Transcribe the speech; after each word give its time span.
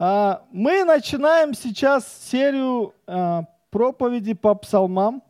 А, 0.00 0.44
мы 0.52 0.84
начинаем 0.84 1.54
сейчас 1.54 2.06
серию 2.30 2.94
а, 3.08 3.46
проповедей 3.70 4.36
по 4.36 4.54
псалмам. 4.54 5.24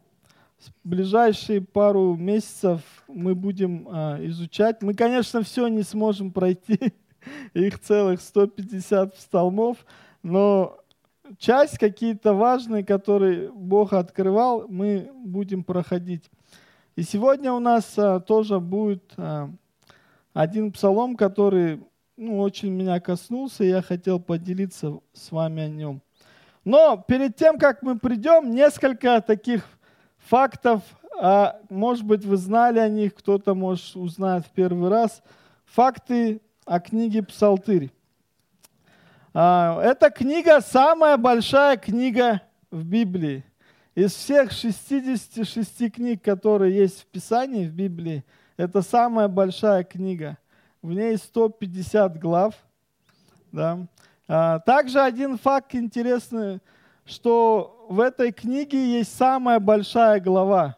В 0.59 0.89
ближайшие 0.89 1.63
пару 1.63 2.15
месяцев 2.17 2.83
мы 3.09 3.35
будем 3.35 3.89
а, 3.91 4.19
изучать. 4.27 4.83
Мы, 4.83 4.93
конечно, 4.93 5.43
все 5.43 5.69
не 5.69 5.83
сможем 5.83 6.33
пройти, 6.33 6.93
их 7.55 7.81
целых 7.81 8.21
150 8.21 9.15
псалмов, 9.15 9.79
но 10.23 10.77
часть 11.39 11.79
какие-то 11.79 12.35
важные, 12.35 12.85
которые 12.85 13.51
Бог 13.51 13.95
открывал, 13.95 14.67
мы 14.69 15.11
будем 15.15 15.65
проходить. 15.65 16.31
И 16.95 17.05
сегодня 17.05 17.55
у 17.55 17.59
нас 17.59 17.97
тоже 18.27 18.61
будет 18.61 19.15
один 20.35 20.73
псалом, 20.73 21.17
который 21.17 21.81
ну, 22.19 22.41
очень 22.41 22.71
меня 22.71 22.99
коснулся, 22.99 23.63
и 23.63 23.69
я 23.69 23.81
хотел 23.81 24.19
поделиться 24.19 24.99
с 25.13 25.31
вами 25.31 25.63
о 25.63 25.69
нем. 25.69 26.03
Но 26.65 27.03
перед 27.07 27.37
тем, 27.37 27.59
как 27.59 27.83
мы 27.83 27.97
придем, 27.97 28.51
несколько 28.51 29.21
таких 29.21 29.65
фактов, 30.19 30.83
а, 31.21 31.61
может 31.71 32.05
быть, 32.05 32.25
вы 32.25 32.37
знали 32.37 32.81
о 32.81 32.89
них, 32.89 33.15
кто-то, 33.15 33.55
может, 33.55 33.95
узнает 33.95 34.45
в 34.45 34.51
первый 34.51 34.91
раз. 34.91 35.23
Факты 35.67 36.41
о 36.65 36.81
книге 36.81 37.23
«Псалтырь». 37.23 37.93
А, 39.33 39.81
эта 39.81 40.11
книга 40.11 40.61
самая 40.61 41.17
большая 41.19 41.77
книга 41.77 42.43
в 42.73 42.85
Библии. 42.85 43.45
Из 43.95 44.13
всех 44.13 44.51
66 44.51 45.93
книг, 45.93 46.23
которые 46.23 46.77
есть 46.77 47.03
в 47.03 47.07
Писании, 47.07 47.69
в 47.69 47.73
Библии, 47.73 48.25
это 48.57 48.83
самая 48.83 49.29
большая 49.29 49.85
книга– 49.85 50.37
в 50.83 50.93
ней 50.93 51.17
150 51.17 52.19
глав. 52.19 52.55
Да. 53.53 53.87
А, 54.27 54.59
также 54.61 55.01
один 55.01 55.39
факт 55.39 55.75
интересный, 55.75 56.61
что 57.05 57.87
в 57.89 58.01
этой 58.01 58.33
книге 58.33 58.99
есть 58.99 59.17
самая 59.17 59.59
большая 59.59 60.21
глава. 60.21 60.77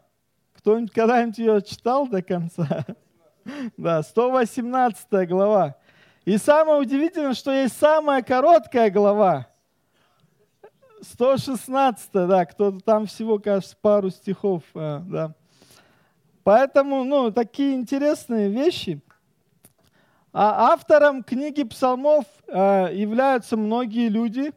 Кто-нибудь 0.55 0.93
когда-нибудь 0.93 1.39
ее 1.39 1.63
читал 1.63 2.07
до 2.07 2.23
конца? 2.23 2.85
Да, 3.77 4.03
118 4.03 5.27
глава. 5.27 5.75
И 6.27 6.37
самое 6.37 6.79
удивительное, 6.79 7.33
что 7.33 7.51
есть 7.51 7.77
самая 7.77 8.23
короткая 8.23 8.91
глава. 8.91 9.49
116, 11.01 12.11
да, 12.13 12.45
кто-то 12.45 12.79
там 12.81 13.07
всего, 13.07 13.39
кажется, 13.39 13.75
пару 13.81 14.11
стихов, 14.11 14.63
а, 14.75 15.01
да. 15.01 15.35
Поэтому, 16.45 17.03
ну, 17.03 17.33
такие 17.33 17.75
интересные 17.75 18.51
вещи– 18.51 19.01
а 20.33 20.73
автором 20.73 21.25
книги 21.25 21.65
псалмов 21.65 22.25
э, 22.47 22.91
являются 22.95 23.57
многие 23.57 24.09
люди, 24.09 24.53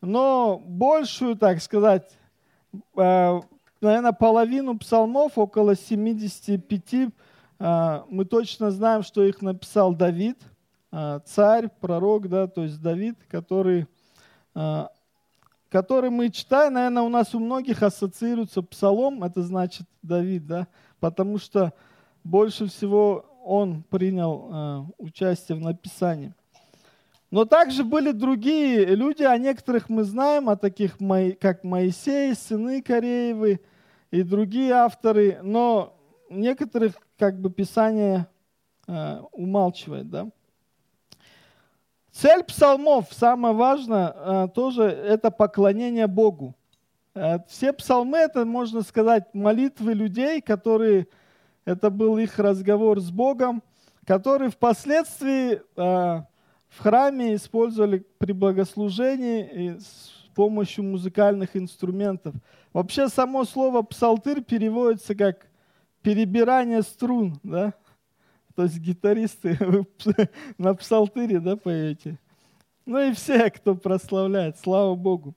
но 0.00 0.58
большую, 0.64 1.36
так 1.36 1.60
сказать, 1.60 2.10
э, 2.96 3.40
наверное, 3.82 4.12
половину 4.12 4.78
псалмов, 4.78 5.36
около 5.36 5.76
75, 5.76 6.94
э, 7.58 8.02
мы 8.08 8.24
точно 8.24 8.70
знаем, 8.70 9.02
что 9.02 9.22
их 9.22 9.42
написал 9.42 9.94
Давид, 9.94 10.38
царь, 11.24 11.70
пророк, 11.80 12.28
да, 12.28 12.46
то 12.46 12.62
есть 12.62 12.80
Давид, 12.80 13.18
который, 13.28 13.88
который 15.68 16.10
мы 16.10 16.30
читаем, 16.30 16.74
наверное, 16.74 17.02
у 17.02 17.08
нас 17.08 17.34
у 17.34 17.40
многих 17.40 17.82
ассоциируется 17.82 18.62
псалом, 18.62 19.24
это 19.24 19.42
значит 19.42 19.88
Давид, 20.02 20.46
да, 20.46 20.68
потому 21.00 21.38
что 21.38 21.72
больше 22.22 22.68
всего 22.68 23.24
он 23.44 23.82
принял 23.82 24.48
э, 24.50 24.84
участие 24.98 25.58
в 25.58 25.60
написании. 25.60 26.32
Но 27.30 27.44
также 27.44 27.84
были 27.84 28.12
другие 28.12 28.84
люди, 28.86 29.22
о 29.22 29.36
некоторых 29.36 29.88
мы 29.88 30.04
знаем, 30.04 30.48
о 30.48 30.56
таких 30.56 30.96
как 31.40 31.64
Моисей, 31.64 32.34
сыны 32.34 32.80
Кореевы 32.80 33.60
и 34.10 34.22
другие 34.22 34.72
авторы, 34.72 35.40
но 35.42 35.94
некоторых 36.30 36.94
как 37.18 37.38
бы 37.38 37.50
Писание 37.50 38.26
э, 38.86 39.20
умалчивает. 39.32 40.08
Да? 40.08 40.28
Цель 42.12 42.44
псалмов, 42.44 43.08
самое 43.10 43.54
важное, 43.54 44.14
э, 44.16 44.48
тоже 44.54 44.84
это 44.84 45.30
поклонение 45.30 46.06
Богу. 46.06 46.54
Все 47.46 47.72
псалмы, 47.72 48.18
это, 48.18 48.44
можно 48.44 48.82
сказать, 48.82 49.32
молитвы 49.34 49.94
людей, 49.94 50.40
которые 50.40 51.06
это 51.64 51.90
был 51.90 52.18
их 52.18 52.38
разговор 52.38 53.00
с 53.00 53.10
Богом, 53.10 53.62
который 54.06 54.50
впоследствии 54.50 55.54
э, 55.54 55.60
в 55.76 56.78
храме 56.78 57.34
использовали 57.34 58.04
при 58.18 58.32
богослужении 58.32 59.48
и 59.52 59.78
с 59.78 60.12
помощью 60.34 60.84
музыкальных 60.84 61.56
инструментов. 61.56 62.34
Вообще 62.72 63.08
само 63.08 63.44
слово 63.44 63.82
«псалтырь» 63.82 64.42
переводится 64.42 65.14
как 65.14 65.46
«перебирание 66.02 66.82
струн», 66.82 67.38
да? 67.42 67.72
То 68.56 68.64
есть 68.64 68.78
гитаристы 68.78 69.58
на 70.58 70.74
псалтыре, 70.74 71.40
да, 71.40 71.56
поете. 71.56 72.18
Ну 72.86 73.00
и 73.00 73.12
все, 73.12 73.50
кто 73.50 73.74
прославляет, 73.74 74.58
слава 74.58 74.94
Богу. 74.94 75.34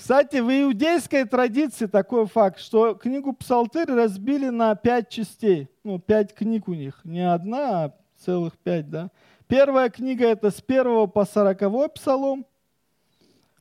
Кстати, 0.00 0.36
в 0.36 0.48
иудейской 0.48 1.26
традиции 1.26 1.84
такой 1.84 2.26
факт, 2.26 2.58
что 2.58 2.94
книгу 2.94 3.34
Псалтырь 3.34 3.92
разбили 3.92 4.48
на 4.48 4.74
пять 4.74 5.10
частей. 5.10 5.68
Ну, 5.84 5.98
пять 5.98 6.32
книг 6.34 6.68
у 6.68 6.72
них. 6.72 7.02
Не 7.04 7.30
одна, 7.30 7.84
а 7.84 7.94
целых 8.16 8.56
пять, 8.56 8.88
да. 8.88 9.10
Первая 9.46 9.90
книга 9.90 10.26
это 10.26 10.50
с 10.50 10.62
первого 10.62 11.06
по 11.06 11.26
сороковой 11.26 11.90
псалом. 11.90 12.46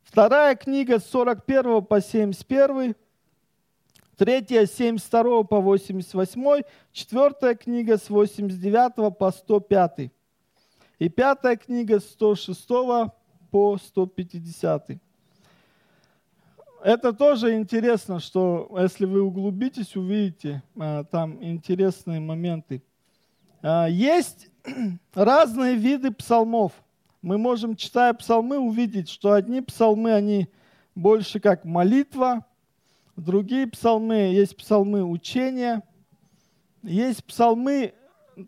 Вторая 0.01 0.55
книга 0.55 0.99
с 0.99 1.07
41 1.07 1.83
по 1.83 1.99
71. 1.99 2.95
Третья 4.15 4.65
с 4.65 4.71
72 4.75 5.43
по 5.43 5.59
88. 5.59 6.63
Четвертая 6.93 7.55
книга 7.55 7.97
с 7.97 8.09
89 8.09 9.17
по 9.17 9.29
105. 9.29 10.09
И 10.99 11.09
пятая 11.09 11.57
книга 11.57 11.99
с 11.99 12.09
106 12.11 12.65
по 13.51 13.77
150 13.77 15.01
это 16.83 17.13
тоже 17.13 17.55
интересно, 17.55 18.19
что 18.19 18.69
если 18.79 19.05
вы 19.05 19.21
углубитесь, 19.21 19.95
увидите 19.95 20.63
а, 20.77 21.03
там 21.03 21.43
интересные 21.43 22.19
моменты. 22.19 22.81
А, 23.61 23.87
есть 23.87 24.49
разные 25.13 25.75
виды 25.75 26.11
псалмов. 26.11 26.73
Мы 27.21 27.37
можем, 27.37 27.75
читая 27.75 28.13
псалмы, 28.13 28.57
увидеть, 28.57 29.09
что 29.09 29.33
одни 29.33 29.61
псалмы, 29.61 30.13
они 30.13 30.47
больше 30.95 31.39
как 31.39 31.65
молитва, 31.65 32.45
другие 33.17 33.67
псалмы, 33.67 34.33
есть 34.33 34.55
псалмы 34.55 35.03
учения, 35.03 35.83
есть 36.81 37.23
псалмы 37.25 37.93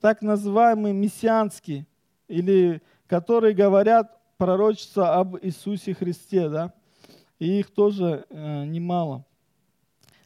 так 0.01 0.21
называемые 0.21 0.93
мессианские, 0.93 1.85
или 2.29 2.81
которые 3.07 3.53
говорят 3.53 4.17
пророчество 4.37 5.15
об 5.15 5.35
Иисусе 5.43 5.93
Христе, 5.93 6.47
да 6.47 6.73
и 7.41 7.59
их 7.59 7.71
тоже 7.71 8.27
э, 8.29 8.65
немало. 8.65 9.25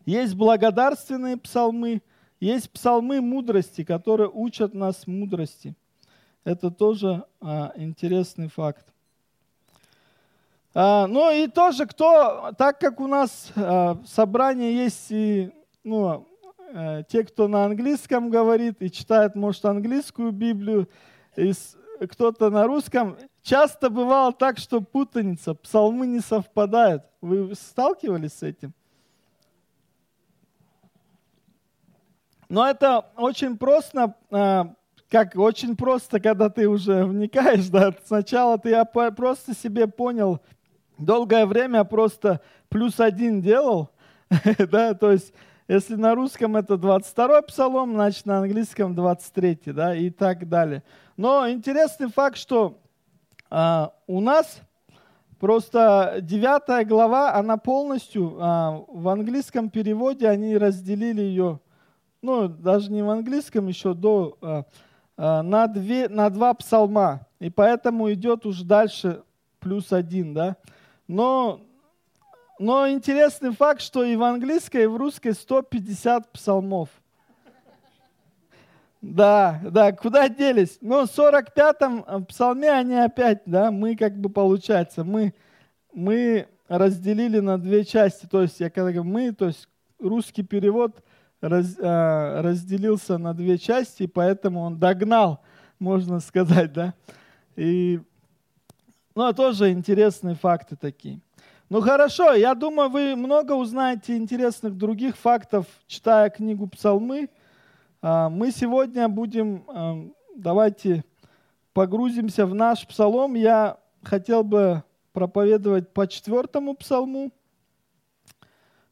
Есть 0.06 0.36
благодарственные 0.36 1.38
псалмы, 1.38 2.02
есть 2.42 2.70
псалмы 2.70 3.22
мудрости, 3.22 3.86
которые 3.86 4.30
учат 4.30 4.74
нас 4.74 5.08
мудрости. 5.08 5.76
Это 6.44 6.70
тоже 6.72 7.24
э, 7.40 7.70
интересный 7.78 8.50
факт. 8.50 8.86
А, 10.74 11.08
ну 11.08 11.32
и 11.32 11.48
тоже 11.48 11.86
кто, 11.86 12.52
так 12.58 12.82
как 12.82 13.00
у 13.00 13.08
нас 13.08 13.50
а, 13.56 13.98
собрание 14.06 14.76
есть 14.76 15.10
и 15.10 15.54
ну, 15.86 16.28
а, 16.74 17.04
те, 17.04 17.24
кто 17.24 17.48
на 17.48 17.64
английском 17.64 18.30
говорит 18.30 18.82
и 18.82 18.92
читает, 18.92 19.36
может, 19.36 19.64
английскую 19.64 20.34
Библию, 20.34 20.90
и 21.38 21.54
кто-то 22.10 22.50
на 22.50 22.66
русском, 22.66 23.18
часто 23.42 23.90
бывало 23.90 24.34
так, 24.34 24.58
что 24.58 24.82
путаница, 24.82 25.54
псалмы 25.54 26.08
не 26.08 26.20
совпадают. 26.20 27.04
Вы 27.22 27.54
сталкивались 27.56 28.34
с 28.34 28.44
этим? 28.44 28.74
Но 32.50 32.68
это 32.68 33.06
очень 33.18 33.58
просто, 33.58 34.16
а, 34.32 34.74
как 35.10 35.36
очень 35.36 35.76
просто, 35.76 36.20
когда 36.20 36.50
ты 36.50 36.68
уже 36.68 37.06
вникаешь, 37.06 37.68
да, 37.70 37.94
сначала 38.06 38.58
ты 38.58 38.70
я 38.70 38.86
просто 38.86 39.56
себе 39.56 39.88
понял, 39.88 40.40
долгое 40.98 41.46
время 41.46 41.84
просто 41.84 42.42
плюс 42.70 43.00
один 43.00 43.42
делал, 43.42 43.90
да, 44.72 44.94
то 44.94 45.12
есть 45.12 45.34
если 45.68 45.96
на 45.96 46.14
русском 46.14 46.56
это 46.56 46.78
22 46.78 47.42
псалом, 47.44 47.94
значит 47.94 48.26
на 48.28 48.40
английском 48.40 48.94
23, 48.94 49.60
да, 49.68 49.96
и 49.96 50.12
так 50.12 50.48
далее. 50.48 50.84
Но 51.18 51.50
интересный 51.50 52.10
факт, 52.10 52.38
что 52.38 52.78
а, 53.50 53.94
у 54.06 54.20
нас 54.20 54.60
просто 55.40 56.18
девятая 56.22 56.84
глава, 56.84 57.34
она 57.34 57.56
полностью 57.56 58.38
а, 58.38 58.84
в 58.88 59.08
английском 59.08 59.70
переводе 59.70 60.28
они 60.28 60.58
разделили 60.58 61.22
ее, 61.22 61.62
ну 62.22 62.50
даже 62.50 62.92
не 62.92 63.02
в 63.02 63.10
английском 63.10 63.68
еще 63.68 63.94
до, 63.94 64.38
а, 64.42 64.66
э, 65.18 65.42
на, 65.42 65.68
две, 65.68 66.10
на 66.10 66.30
два 66.30 66.54
псалма. 66.54 67.28
И 67.40 67.50
поэтому 67.50 68.12
идет 68.12 68.46
уже 68.46 68.66
дальше 68.66 69.24
плюс 69.60 69.94
один, 69.94 70.34
да. 70.34 70.58
Но, 71.08 71.62
но 72.60 72.90
интересный 72.90 73.52
факт, 73.52 73.80
что 73.80 74.04
и 74.04 74.18
в 74.18 74.24
английской, 74.24 74.84
и 74.84 74.88
в 74.88 74.98
русской 74.98 75.34
150 75.34 76.34
псалмов. 76.34 76.90
Да, 79.14 79.62
да, 79.64 79.92
куда 79.92 80.28
делись? 80.30 80.80
Но 80.82 81.06
в 81.06 81.10
45-м 81.10 82.26
псалме 82.26 82.72
они 82.72 82.96
опять, 82.96 83.44
да, 83.46 83.70
мы 83.70 83.96
как 83.96 84.18
бы 84.20 84.30
получается, 84.30 85.04
мы, 85.04 85.36
мы 85.94 86.48
разделили 86.68 87.40
на 87.40 87.60
две 87.60 87.86
части. 87.86 88.26
То 88.26 88.42
есть 88.42 88.60
я 88.60 88.72
когда 88.72 88.92
говорю 88.92 89.04
мы, 89.04 89.32
то 89.32 89.46
есть 89.46 89.70
русский 90.00 90.42
перевод 90.42 91.04
раз, 91.40 91.78
а, 91.80 92.42
разделился 92.42 93.20
на 93.20 93.36
две 93.36 93.60
части, 93.60 94.04
и 94.04 94.08
поэтому 94.08 94.62
он 94.62 94.80
догнал, 94.80 95.44
можно 95.78 96.20
сказать, 96.20 96.74
да. 96.74 96.96
И, 97.56 98.02
ну, 99.14 99.26
а 99.26 99.34
тоже 99.34 99.72
интересные 99.72 100.34
факты 100.34 100.76
такие. 100.76 101.20
Ну 101.70 101.80
хорошо, 101.82 102.34
я 102.34 102.56
думаю, 102.56 102.90
вы 102.90 103.16
много 103.16 103.52
узнаете 103.52 104.18
интересных 104.18 104.76
других 104.76 105.16
фактов, 105.16 105.68
читая 105.86 106.32
книгу 106.32 106.66
Псалмы. 106.68 107.30
А, 108.08 108.30
мы 108.30 108.52
сегодня 108.52 109.10
будем, 109.10 109.64
а, 109.68 109.98
давайте 110.36 111.04
погрузимся 111.74 112.46
в 112.46 112.54
наш 112.54 112.86
псалом. 112.86 113.34
Я 113.34 113.80
хотел 114.04 114.44
бы 114.44 114.84
проповедовать 115.12 115.92
по 115.92 116.08
четвертому 116.08 116.76
псалму. 116.76 117.32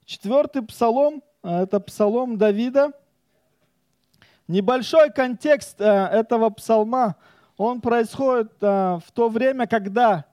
Четвертый 0.05 0.63
псалом 0.63 1.21
а,– 1.43 1.61
это 1.63 1.79
псалом 1.79 2.39
Давида. 2.39 2.93
Небольшой 4.47 5.11
контекст 5.11 5.79
этого 5.79 6.49
псалма, 6.49 7.15
он 7.55 7.81
происходит 7.81 8.51
в 8.59 9.03
то 9.13 9.29
время, 9.29 9.67
когда 9.67 10.25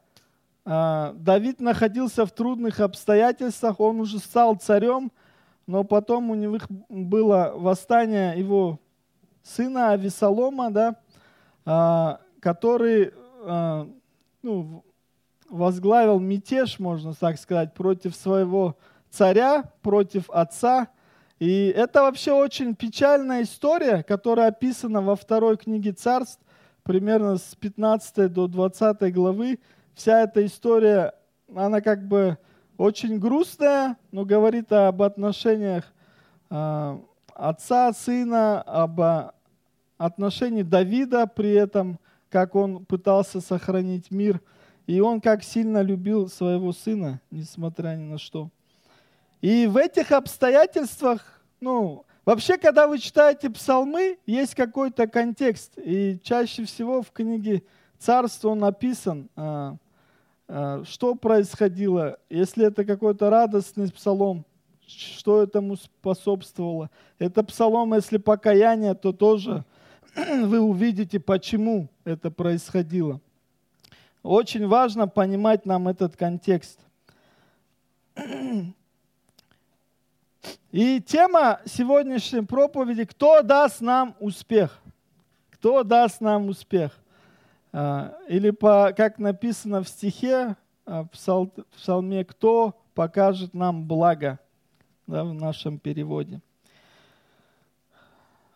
Давид 0.65 1.61
находился 1.61 2.25
в 2.25 2.33
трудных 2.33 2.81
обстоятельствах, 2.81 3.79
он 3.79 4.01
уже 4.01 4.19
стал 4.19 4.57
царем, 4.57 5.13
но 5.71 5.85
потом 5.85 6.31
у 6.31 6.35
него 6.35 6.59
было 6.89 7.53
восстание 7.55 8.37
его 8.37 8.81
сына 9.45 9.93
Авесолома, 9.93 10.97
да, 11.65 12.19
который 12.41 13.13
ну, 14.43 14.85
возглавил 15.49 16.19
мятеж, 16.19 16.81
можно 16.81 17.15
так 17.15 17.39
сказать, 17.39 17.73
против 17.73 18.17
своего 18.17 18.77
царя, 19.11 19.71
против 19.81 20.29
отца. 20.31 20.89
И 21.39 21.69
это 21.69 22.03
вообще 22.03 22.33
очень 22.33 22.75
печальная 22.75 23.43
история, 23.43 24.03
которая 24.03 24.49
описана 24.49 25.01
во 25.01 25.15
второй 25.15 25.57
книге 25.57 25.93
царств, 25.93 26.43
примерно 26.83 27.37
с 27.37 27.55
15 27.55 28.33
до 28.33 28.49
20 28.49 29.15
главы. 29.15 29.61
Вся 29.95 30.23
эта 30.23 30.45
история, 30.45 31.15
она 31.55 31.81
как 31.81 32.09
бы 32.09 32.39
очень 32.81 33.19
грустная, 33.19 33.97
но 34.13 34.25
говорит 34.25 34.73
об 34.73 35.03
отношениях 35.03 35.85
э, 36.51 36.99
отца, 37.35 37.93
сына, 37.93 38.63
об 38.63 39.01
отношении 39.99 40.63
Давида 40.63 41.27
при 41.27 41.53
этом, 41.53 41.99
как 42.31 42.55
он 42.55 42.85
пытался 42.85 43.41
сохранить 43.41 44.11
мир– 44.11 44.41
и 44.91 44.99
он 44.99 45.21
как 45.21 45.45
сильно 45.45 45.83
любил 45.83 46.29
своего 46.29 46.73
сына, 46.73 47.21
несмотря 47.31 47.95
ни 47.95 48.03
на 48.03 48.19
что. 48.19 48.51
И 49.41 49.69
в 49.69 49.77
этих 49.77 50.11
обстоятельствах, 50.11 51.41
ну, 51.61 52.05
вообще, 52.25 52.59
когда 52.59 52.89
вы 52.89 52.99
читаете 52.99 53.51
псалмы, 53.51 54.19
есть 54.27 54.57
какой-то 54.57 55.07
контекст. 55.07 55.75
И 55.77 56.19
чаще 56.25 56.65
всего 56.65 57.03
в 57.03 57.13
книге 57.13 57.63
Царства 58.01 58.49
он 58.49 58.59
написан, 58.59 59.29
а, 59.37 59.77
а, 59.77 59.77
что 60.85 61.15
происходило. 61.15 62.19
Если 62.29 62.67
это 62.67 62.85
какой-то 62.85 63.31
радостный 63.31 63.91
псалом, 63.93 64.45
что 64.87 65.43
этому 65.43 65.77
способствовало. 65.77 66.91
Это 67.19 67.45
псалом, 67.45 67.95
если 67.95 68.17
покаяние, 68.17 68.95
то 68.95 69.13
тоже 69.13 69.65
вы 70.17 70.61
увидите, 70.61 71.21
почему 71.21 71.89
это 72.05 72.31
происходило. 72.31 73.21
Очень 74.23 74.67
важно 74.67 75.07
понимать 75.09 75.65
нам 75.65 75.89
этот 75.89 76.17
контекст. 76.17 76.81
И 80.73 81.01
тема 81.01 81.61
сегодняшней 81.65 82.43
проповеди 82.43 83.05
«Кто 83.05 83.43
даст 83.43 83.81
нам 83.81 84.15
успех?» 84.21 84.81
Кто 85.61 85.83
даст 85.83 86.23
нам 86.23 86.49
успех? 86.49 86.99
А, 87.73 88.17
или 88.29 88.51
по, 88.51 88.93
как 88.97 89.19
написано 89.19 89.83
в 89.83 89.89
стихе, 89.89 90.57
а, 90.87 91.05
в 91.05 91.09
псалме 91.77 92.25
«Кто 92.25 92.75
покажет 92.95 93.55
нам 93.55 93.85
благо?» 93.85 94.41
да, 95.07 95.25
в 95.25 95.33
нашем 95.35 95.79
переводе. 95.79 96.41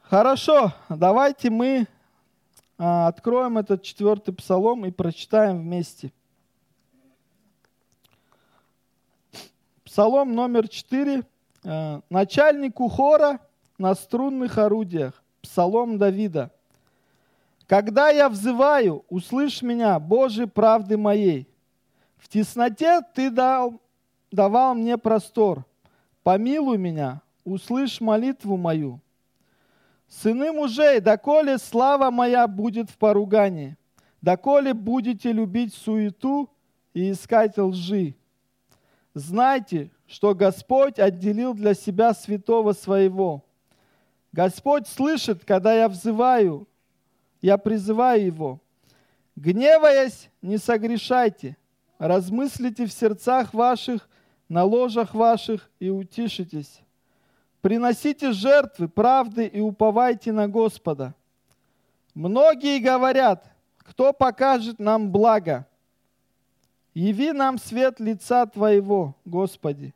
Хорошо, 0.02 0.72
давайте 0.88 1.50
мы 1.50 1.86
а, 2.76 3.06
откроем 3.06 3.56
этот 3.58 3.82
четвертый 3.82 4.34
псалом 4.34 4.84
и 4.84 4.90
прочитаем 4.90 5.60
вместе. 5.60 6.12
Псалом 9.84 10.34
номер 10.34 10.68
четыре. 10.68 11.22
Начальнику 12.10 12.88
хора 12.88 13.38
на 13.78 13.94
струнных 13.94 14.58
орудиях. 14.58 15.22
Псалом 15.40 15.98
Давида. 15.98 16.50
Когда 17.66 18.10
я 18.10 18.28
взываю, 18.28 19.04
услышь 19.08 19.62
меня, 19.62 19.98
Боже, 19.98 20.46
правды 20.46 20.96
моей. 20.96 21.48
В 22.16 22.28
тесноте 22.28 23.00
ты 23.14 23.30
дал, 23.30 23.80
давал 24.30 24.74
мне 24.74 24.98
простор. 24.98 25.64
Помилуй 26.22 26.78
меня, 26.78 27.22
услышь 27.44 28.00
молитву 28.00 28.56
мою. 28.56 29.00
Сыны 30.08 30.52
мужей, 30.52 31.00
доколе 31.00 31.58
слава 31.58 32.10
моя 32.10 32.46
будет 32.46 32.90
в 32.90 32.98
поругании, 32.98 33.76
доколе 34.20 34.74
будете 34.74 35.32
любить 35.32 35.74
суету 35.74 36.50
и 36.92 37.10
искать 37.10 37.58
лжи. 37.58 38.14
Знайте, 39.14 39.90
что 40.06 40.34
Господь 40.34 40.98
отделил 40.98 41.54
для 41.54 41.74
себя 41.74 42.12
святого 42.14 42.72
своего. 42.72 43.44
Господь 44.32 44.86
слышит, 44.86 45.44
когда 45.44 45.72
я 45.74 45.88
взываю, 45.88 46.68
я 47.44 47.58
призываю 47.58 48.24
Его. 48.24 48.58
Гневаясь, 49.36 50.30
не 50.40 50.56
согрешайте, 50.56 51.58
размыслите 51.98 52.86
в 52.86 52.92
сердцах 52.92 53.52
ваших, 53.52 54.08
на 54.48 54.64
ложах 54.64 55.12
ваших 55.12 55.68
и 55.78 55.90
утишитесь. 55.90 56.80
Приносите 57.60 58.32
жертвы 58.32 58.88
правды 58.88 59.44
и 59.44 59.60
уповайте 59.60 60.32
на 60.32 60.48
Господа. 60.48 61.14
Многие 62.14 62.78
говорят, 62.78 63.44
кто 63.76 64.14
покажет 64.14 64.78
нам 64.78 65.12
благо? 65.12 65.66
Яви 66.94 67.32
нам 67.32 67.58
свет 67.58 68.00
лица 68.00 68.46
Твоего, 68.46 69.16
Господи. 69.26 69.92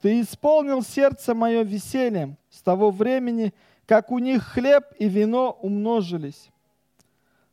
Ты 0.00 0.22
исполнил 0.22 0.82
сердце 0.82 1.34
мое 1.34 1.64
весельем 1.64 2.38
с 2.48 2.62
того 2.62 2.90
времени, 2.90 3.52
как 3.84 4.10
у 4.10 4.18
них 4.18 4.42
хлеб 4.42 4.84
и 4.98 5.06
вино 5.06 5.58
умножились. 5.60 6.50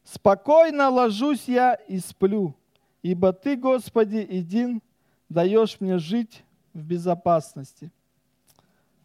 Спокойно 0.05 0.89
ложусь 0.89 1.47
я 1.47 1.73
и 1.73 1.97
сплю, 1.97 2.55
ибо 3.01 3.33
Ты, 3.33 3.55
Господи, 3.55 4.25
един, 4.29 4.81
даешь 5.29 5.77
мне 5.79 5.97
жить 5.97 6.43
в 6.73 6.81
безопасности. 6.83 7.91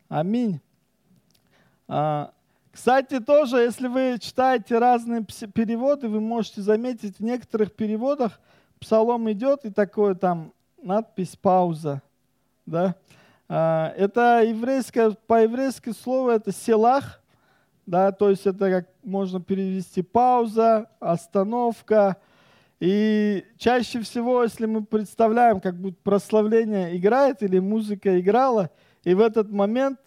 Аминь. 0.09 0.61
А, 1.89 2.33
кстати, 2.71 3.19
тоже, 3.19 3.59
если 3.59 3.89
вы 3.89 4.19
читаете 4.21 4.79
разные 4.79 5.23
переводы, 5.23 6.09
вы 6.09 6.21
можете 6.21 6.61
заметить, 6.61 7.19
в 7.19 7.23
некоторых 7.25 7.75
переводах 7.75 8.39
псалом 8.79 9.31
идет 9.33 9.65
и 9.65 9.71
такое 9.71 10.15
там 10.15 10.53
надпись 10.83 11.35
«пауза». 11.35 12.03
Да? 12.67 12.95
А, 13.49 13.95
это 13.97 14.43
еврейское, 14.43 15.13
по-еврейски 15.27 15.93
слово 15.93 16.33
это 16.33 16.53
«селах», 16.53 17.20
да, 17.87 18.13
то 18.13 18.31
есть 18.31 18.47
это 18.47 18.71
как 18.71 18.89
можно 19.03 19.41
перевести 19.41 20.03
пауза, 20.03 20.91
остановка. 21.01 22.17
И 22.79 23.45
чаще 23.59 24.01
всего, 24.01 24.43
если 24.43 24.67
мы 24.67 24.85
представляем, 24.85 25.61
как 25.61 25.77
будто 25.79 25.99
прославление 26.03 26.97
играет 26.97 27.43
или 27.43 27.59
музыка 27.59 28.19
играла– 28.19 28.71
и 29.05 29.15
в 29.15 29.21
этот 29.21 29.51
момент 29.51 29.99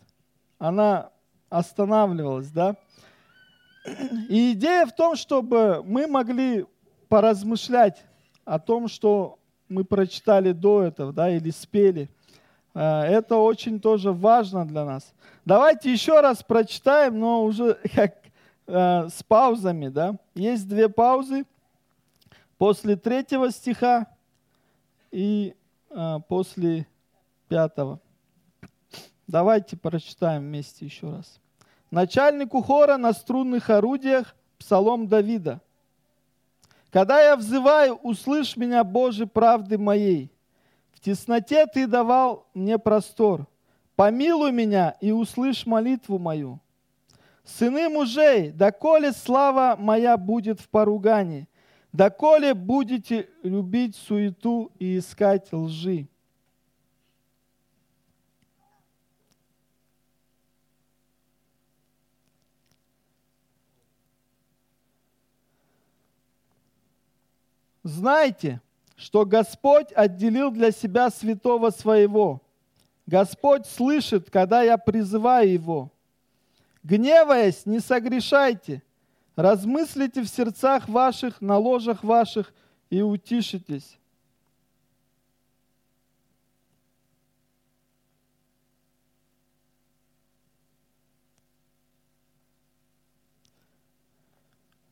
она 0.59 1.09
останавливалась, 1.49 2.49
да. 2.49 2.75
И 4.29 4.53
идея 4.53 4.85
в 4.85 4.95
том, 4.95 5.15
чтобы 5.15 5.83
мы 5.83 6.07
могли 6.07 6.65
поразмышлять 7.09 8.03
о 8.45 8.59
том, 8.59 8.87
что 8.87 9.39
мы 9.67 9.83
прочитали 9.83 10.51
до 10.51 10.83
этого, 10.83 11.11
да, 11.11 11.29
или 11.29 11.49
спели. 11.49 12.09
А, 12.73 13.05
это 13.05 13.37
очень 13.37 13.79
тоже 13.79 14.11
важно 14.11 14.67
для 14.67 14.85
нас. 14.85 15.13
Давайте 15.45 15.91
еще 15.91 16.21
раз 16.21 16.43
прочитаем, 16.43 17.19
но 17.19 17.43
уже 17.43 17.75
как 17.95 18.15
э, 18.67 19.09
с 19.09 19.23
паузами, 19.23 19.89
да. 19.89 20.17
Есть 20.35 20.67
две 20.67 20.89
паузы 20.89 21.45
после 22.57 22.95
третьего 22.95 23.51
стиха 23.51 24.07
и 25.11 25.53
э, 25.89 26.19
после 26.27 26.87
пятого. 27.47 27.99
Давайте 29.27 29.77
прочитаем 29.77 30.41
вместе 30.43 30.85
еще 30.85 31.11
раз. 31.11 31.39
Начальнику 31.91 32.61
хора 32.61 32.97
на 32.97 33.13
струнных 33.13 33.69
орудиях 33.69 34.35
Псалом 34.57 35.07
Давида. 35.07 35.61
Когда 36.89 37.21
я 37.21 37.35
взываю, 37.35 37.95
услышь 37.95 38.57
меня, 38.57 38.83
Боже, 38.83 39.27
правды 39.27 39.77
моей. 39.77 40.32
Тесноте 41.03 41.65
Ты 41.67 41.85
давал 41.85 42.47
мне 42.53 42.79
простор. 42.79 43.45
Помилуй 43.97 44.53
меня 44.53 44.95
и 45.01 45.11
услышь 45.11 45.65
молитву 45.65 46.17
мою. 46.17 46.61
Сыны 47.43 47.89
мужей, 47.89 48.51
доколе 48.51 49.11
слава 49.11 49.75
моя 49.77 50.15
будет 50.15 50.61
в 50.61 50.69
поругании, 50.69 51.49
доколе 51.91 52.53
будете 52.53 53.29
любить 53.43 53.97
суету 53.97 54.71
и 54.79 54.97
искать 54.97 55.51
лжи. 55.51 56.07
Знайте, 67.83 68.61
что 68.95 69.25
Господь 69.25 69.91
отделил 69.93 70.51
для 70.51 70.71
себя 70.71 71.09
святого 71.09 71.71
своего. 71.71 72.41
Господь 73.05 73.65
слышит, 73.65 74.29
когда 74.29 74.61
я 74.61 74.77
призываю 74.77 75.51
его. 75.51 75.91
Гневаясь, 76.83 77.65
не 77.65 77.79
согрешайте. 77.79 78.81
Размыслите 79.35 80.21
в 80.21 80.27
сердцах 80.27 80.87
ваших, 80.87 81.41
на 81.41 81.57
ложах 81.57 82.03
ваших 82.03 82.53
и 82.89 83.01
утишитесь. 83.01 83.97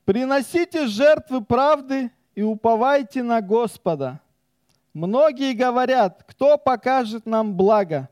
Приносите 0.05 0.87
жертвы 0.87 1.41
правды 1.41 2.11
и 2.35 2.41
уповайте 2.41 3.23
на 3.23 3.41
Господа. 3.41 4.19
Многие 4.93 5.53
говорят, 5.53 6.23
кто 6.27 6.57
покажет 6.57 7.25
нам 7.25 7.55
благо? 7.55 8.09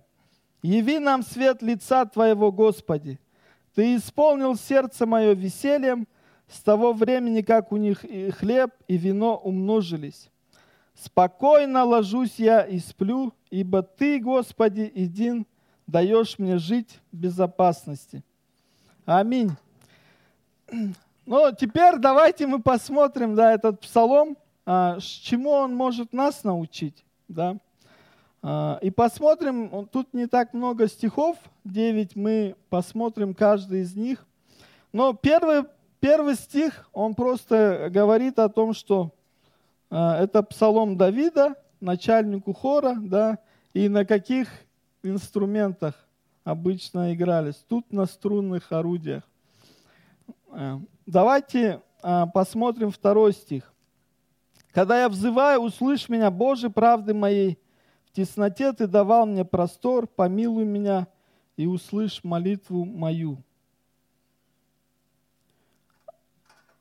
Яви 0.61 0.99
нам 0.99 1.23
свет 1.23 1.61
лица 1.61 2.05
Твоего, 2.05 2.51
Господи. 2.51 3.19
Ты 3.75 3.95
исполнил 3.95 4.55
сердце 4.55 5.05
мое 5.05 5.33
весельем 5.33 6.07
с 6.47 6.61
того 6.61 6.93
времени, 6.93 7.41
как 7.41 7.71
у 7.71 7.77
них 7.77 8.03
и 8.03 8.31
хлеб, 8.31 8.71
и 8.87 8.97
вино 8.97 9.37
умножились. 9.37 10.29
Спокойно 10.95 11.85
ложусь 11.85 12.39
я 12.39 12.61
и 12.61 12.79
сплю, 12.79 13.33
ибо 13.49 13.83
Ты, 13.83 14.19
Господи, 14.19 14.91
един, 14.93 15.45
даешь 15.87 16.37
мне 16.39 16.57
жить 16.57 16.99
в 17.11 17.17
безопасности. 17.17 18.23
Аминь. 19.05 19.51
Ну, 21.29 21.51
теперь 21.51 21.99
давайте 21.99 22.47
мы 22.47 22.59
посмотрим, 22.59 23.35
да, 23.35 23.53
этот 23.53 23.81
псалом, 23.81 24.35
а, 24.65 24.97
чему 24.99 25.51
он 25.51 25.75
может 25.75 26.11
нас 26.11 26.43
научить, 26.43 27.05
да. 27.27 27.57
А, 28.41 28.79
и 28.81 28.89
посмотрим, 28.89 29.87
тут 29.91 30.11
не 30.15 30.25
так 30.25 30.55
много 30.55 30.87
стихов, 30.87 31.37
9, 31.65 32.15
мы 32.15 32.55
посмотрим 32.71 33.35
каждый 33.35 33.81
из 33.81 33.95
них. 33.95 34.25
Но 34.91 35.13
первый, 35.13 35.65
первый 35.99 36.33
стих, 36.33 36.89
он 36.93 37.13
просто 37.13 37.89
говорит 37.91 38.39
о 38.39 38.49
том, 38.49 38.73
что 38.73 39.11
а, 39.91 40.19
это 40.19 40.41
псалом 40.41 40.97
Давида, 40.97 41.53
начальнику 41.79 42.53
хора, 42.53 42.95
да, 42.99 43.37
и 43.75 43.87
на 43.87 44.03
каких 44.03 44.47
инструментах 45.03 45.93
обычно 46.43 47.13
игрались. 47.13 47.63
Тут 47.67 47.93
на 47.93 48.07
струнных 48.07 48.71
орудиях. 48.71 49.28
А, 50.51 50.79
давайте 51.05 51.81
а, 52.01 52.25
посмотрим 52.25 52.91
второй 52.91 53.33
стих. 53.33 53.71
«Когда 54.71 55.01
я 55.01 55.09
взываю, 55.09 55.61
услышь 55.61 56.09
меня, 56.09 56.31
Боже, 56.31 56.69
правды 56.69 57.13
моей. 57.13 57.59
В 58.05 58.11
тесноте 58.11 58.73
Ты 58.73 58.87
давал 58.87 59.27
мне 59.27 59.45
простор, 59.45 60.07
помилуй 60.07 60.65
меня 60.65 61.07
и 61.55 61.67
услышь 61.67 62.23
молитву 62.23 62.83
мою». 62.83 63.43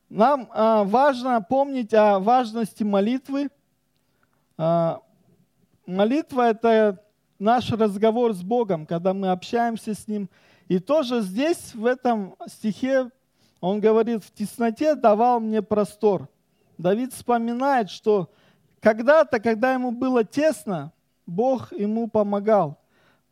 Нам 0.09 0.49
а, 0.53 0.85
важно 0.85 1.43
помнить 1.43 1.93
о 1.93 2.19
важности 2.19 2.83
молитвы. 2.83 3.51
Молитва– 5.87 6.49
это 6.51 7.05
наш 7.39 7.71
разговор 7.71 8.33
с 8.33 8.43
Богом, 8.43 8.87
когда 8.87 9.15
мы 9.15 9.31
общаемся 9.31 9.95
с 9.95 10.09
Ним. 10.09 10.29
И 10.67 10.79
тоже 10.81 11.21
здесь, 11.21 11.75
в 11.75 11.87
этом 11.87 12.35
стихе, 12.47 13.11
он 13.61 13.81
говорит, 13.81 14.25
в 14.25 14.31
тесноте 14.31 14.95
давал 14.95 15.41
мне 15.41 15.63
простор. 15.63 16.29
Давид 16.77 17.13
вспоминает, 17.13 17.91
что 17.91 18.31
когда-то, 18.81 19.41
когда 19.41 19.75
ему 19.75 19.91
было 19.91 20.25
тесно, 20.25 20.93
Бог 21.27 21.73
ему 21.73 22.09
помогал. 22.09 22.79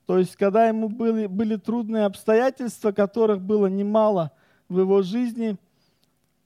То 0.06 0.18
есть, 0.18 0.36
когда 0.36 0.66
ему 0.66 0.88
были, 0.88 1.26
были 1.26 1.56
трудные 1.56 2.04
обстоятельства, 2.04 2.92
которых 2.92 3.40
было 3.40 3.66
немало 3.66 4.32
в 4.68 4.80
его 4.80 5.02
жизни, 5.02 5.56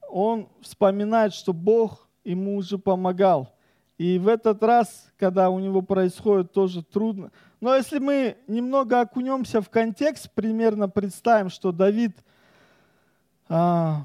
он 0.09 0.47
вспоминает, 0.61 1.33
что 1.33 1.53
Бог 1.53 2.07
ему 2.23 2.55
уже 2.55 2.77
помогал. 2.77 3.53
И 3.97 4.17
в 4.19 4.27
этот 4.27 4.61
раз, 4.63 5.07
когда 5.17 5.49
у 5.49 5.59
него 5.59 5.81
происходит 5.81 6.51
тоже 6.53 6.83
трудно. 6.83 7.31
Но 7.59 7.75
если 7.75 7.99
мы 7.99 8.37
немного 8.47 9.01
окунемся 9.01 9.61
в 9.61 9.69
контекст, 9.69 10.31
примерно 10.33 10.87
представим, 10.87 11.49
что 11.49 11.71
Давид– 11.71 12.15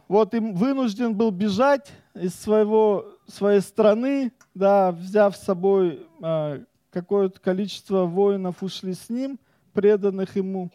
вот 0.09 0.35
им 0.35 0.55
вынужден 0.55 1.15
был 1.15 1.31
бежать 1.31 1.93
из 2.15 2.35
своего, 2.35 3.07
своей 3.29 3.61
страны, 3.61 4.33
да, 4.55 4.91
взяв 4.91 5.37
с 5.37 5.43
собой 5.43 6.05
а, 6.21 6.61
какое-то 6.91 7.39
количество 7.39 8.07
воинов, 8.07 8.63
ушли 8.65 8.95
с 8.95 9.09
ним, 9.09 9.39
преданных 9.73 10.35
ему. 10.35 10.71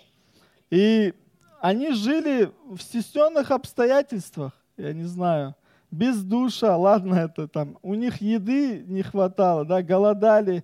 И 0.70 1.14
они 1.60 1.92
жили 1.92 2.50
в 2.70 2.80
стесненных 2.80 3.52
обстоятельствах, 3.52 4.54
я 4.78 4.94
не 4.94 5.04
знаю, 5.04 5.54
без 5.92 6.24
душа, 6.24 6.78
ладно 6.78 7.16
это 7.16 7.50
там, 7.50 7.78
у 7.82 7.94
них 7.94 8.22
еды 8.22 8.86
не 8.88 9.02
хватало, 9.02 9.66
да, 9.66 9.82
голодали, 9.82 10.64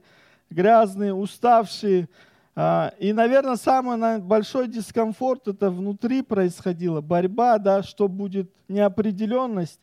грязные, 0.50 1.14
уставшие, 1.14 2.04
а, 2.04 2.08
и, 2.58 3.14
наверное, 3.14 3.56
самый 3.56 4.20
большой 4.20 4.68
дискомфорт 4.68 5.48
это 5.48 5.70
внутри 5.70 6.24
происходило, 6.24 7.02
борьба, 7.02 7.60
да, 7.60 7.84
что 7.84 8.08
будет 8.08 8.52
неопределенность, 8.68 9.80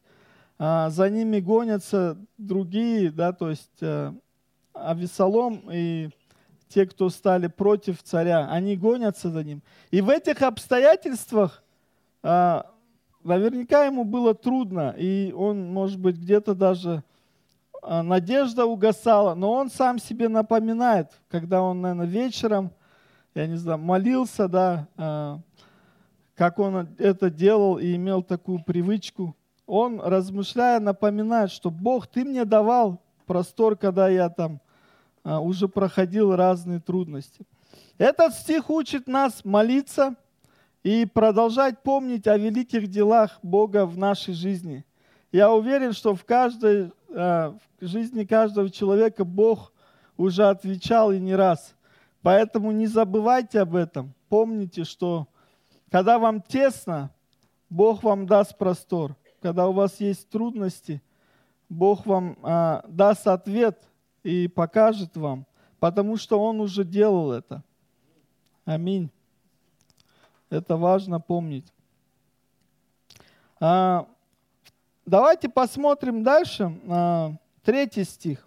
а, 0.58 0.90
за 0.90 1.08
ними 1.08 1.38
гонятся 1.38 2.16
другие, 2.36 3.12
да, 3.12 3.32
то 3.32 3.50
есть 3.50 3.70
э, 3.80 4.12
Авесолом 4.72 5.70
и 5.72 6.10
те, 6.68 6.86
кто 6.86 7.10
стали 7.10 7.46
против 7.46 8.02
царя, 8.02 8.48
они 8.50 8.76
гонятся 8.76 9.30
за 9.30 9.44
ним. 9.44 9.62
И 9.92 10.00
в 10.00 10.08
этих 10.08 10.42
обстоятельствах 10.42 11.62
а, 12.24 12.66
наверняка 13.22 13.84
ему 13.84 14.04
было 14.04 14.34
трудно, 14.34 14.94
и 14.98 15.32
он, 15.32 15.72
может 15.72 16.00
быть, 16.00 16.16
где-то 16.16 16.54
даже 16.56 16.90
а, 16.90 17.02
надежда 18.02 18.66
угасала, 18.66 19.34
но 19.34 19.52
он 19.52 19.70
сам 19.70 19.98
себе 19.98 20.28
напоминает, 20.28 21.10
когда 21.28 21.62
он, 21.62 21.80
наверное, 21.80 22.06
вечером, 22.06 22.70
я 23.34 23.46
не 23.46 23.56
знаю, 23.56 23.78
молился, 23.78 24.48
да, 24.48 24.88
а, 24.96 25.40
как 26.34 26.58
он 26.58 26.88
это 26.98 27.30
делал 27.30 27.78
и 27.78 27.94
имел 27.94 28.22
такую 28.22 28.62
привычку. 28.64 29.36
Он, 29.66 30.00
размышляя, 30.00 30.80
напоминает, 30.80 31.50
что 31.50 31.70
Бог, 31.70 32.06
ты 32.06 32.24
мне 32.24 32.44
давал 32.44 33.00
простор, 33.26 33.76
когда 33.76 34.08
я 34.08 34.28
там 34.28 34.60
а, 35.22 35.40
уже 35.40 35.68
проходил 35.68 36.34
разные 36.34 36.80
трудности. 36.80 37.44
Этот 37.98 38.34
стих 38.34 38.70
учит 38.70 39.06
нас 39.06 39.44
молиться 39.44 40.14
и 40.82 41.06
продолжать 41.06 41.82
помнить 41.82 42.26
о 42.26 42.36
великих 42.36 42.88
делах 42.88 43.38
Бога 43.42 43.86
в 43.86 43.96
нашей 43.96 44.34
жизни. 44.34 44.84
Я 45.32 45.52
уверен, 45.52 45.92
что 45.92 46.14
в 46.14 46.24
каждой 46.24 46.92
в 47.14 47.58
жизни 47.80 48.24
каждого 48.24 48.70
человека 48.70 49.24
Бог 49.24 49.72
уже 50.16 50.48
отвечал 50.48 51.12
и 51.12 51.20
не 51.20 51.34
раз. 51.34 51.74
Поэтому 52.22 52.72
не 52.72 52.86
забывайте 52.86 53.60
об 53.60 53.76
этом. 53.76 54.14
Помните, 54.28 54.84
что 54.84 55.28
когда 55.90 56.18
вам 56.18 56.42
тесно, 56.42 57.10
Бог 57.70 58.02
вам 58.02 58.26
даст 58.26 58.58
простор. 58.58 59.16
Когда 59.40 59.68
у 59.68 59.72
вас 59.72 60.00
есть 60.00 60.28
трудности, 60.28 61.02
Бог 61.68 62.06
вам 62.06 62.38
а, 62.42 62.84
даст 62.88 63.26
ответ 63.26 63.80
и 64.22 64.48
покажет 64.48 65.16
вам, 65.16 65.46
потому 65.78 66.16
что 66.16 66.40
Он 66.40 66.60
уже 66.60 66.84
делал 66.84 67.32
это. 67.32 67.62
Аминь. 68.64 69.10
Это 70.50 70.76
важно 70.76 71.20
помнить. 71.20 71.72
А, 73.60 74.08
давайте 75.06 75.48
посмотрим 75.48 76.22
дальше, 76.22 76.72
а, 76.88 77.32
третий 77.62 78.04
стих. 78.04 78.46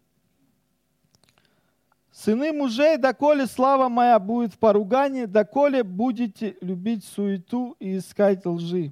«Сыны 2.12 2.52
мужей, 2.52 2.98
доколе 2.98 3.46
слава 3.46 3.90
моя 3.90 4.18
будет 4.18 4.54
в 4.54 4.58
поругании, 4.58 5.26
доколе 5.26 5.84
будете 5.84 6.58
любить 6.62 7.06
суету 7.06 7.76
и 7.80 7.98
искать 7.98 8.46
лжи». 8.46 8.92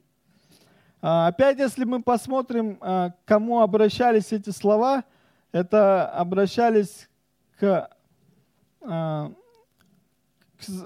А, 1.01 1.27
опять, 1.27 1.57
если 1.57 1.85
мы 1.85 2.03
посмотрим, 2.03 2.77
к 2.77 3.15
кому 3.25 3.61
обращались 3.61 4.31
эти 4.31 4.51
слова, 4.51 5.03
это 5.51 6.07
обращались 6.09 7.09
к, 7.59 7.89
к 8.81 9.29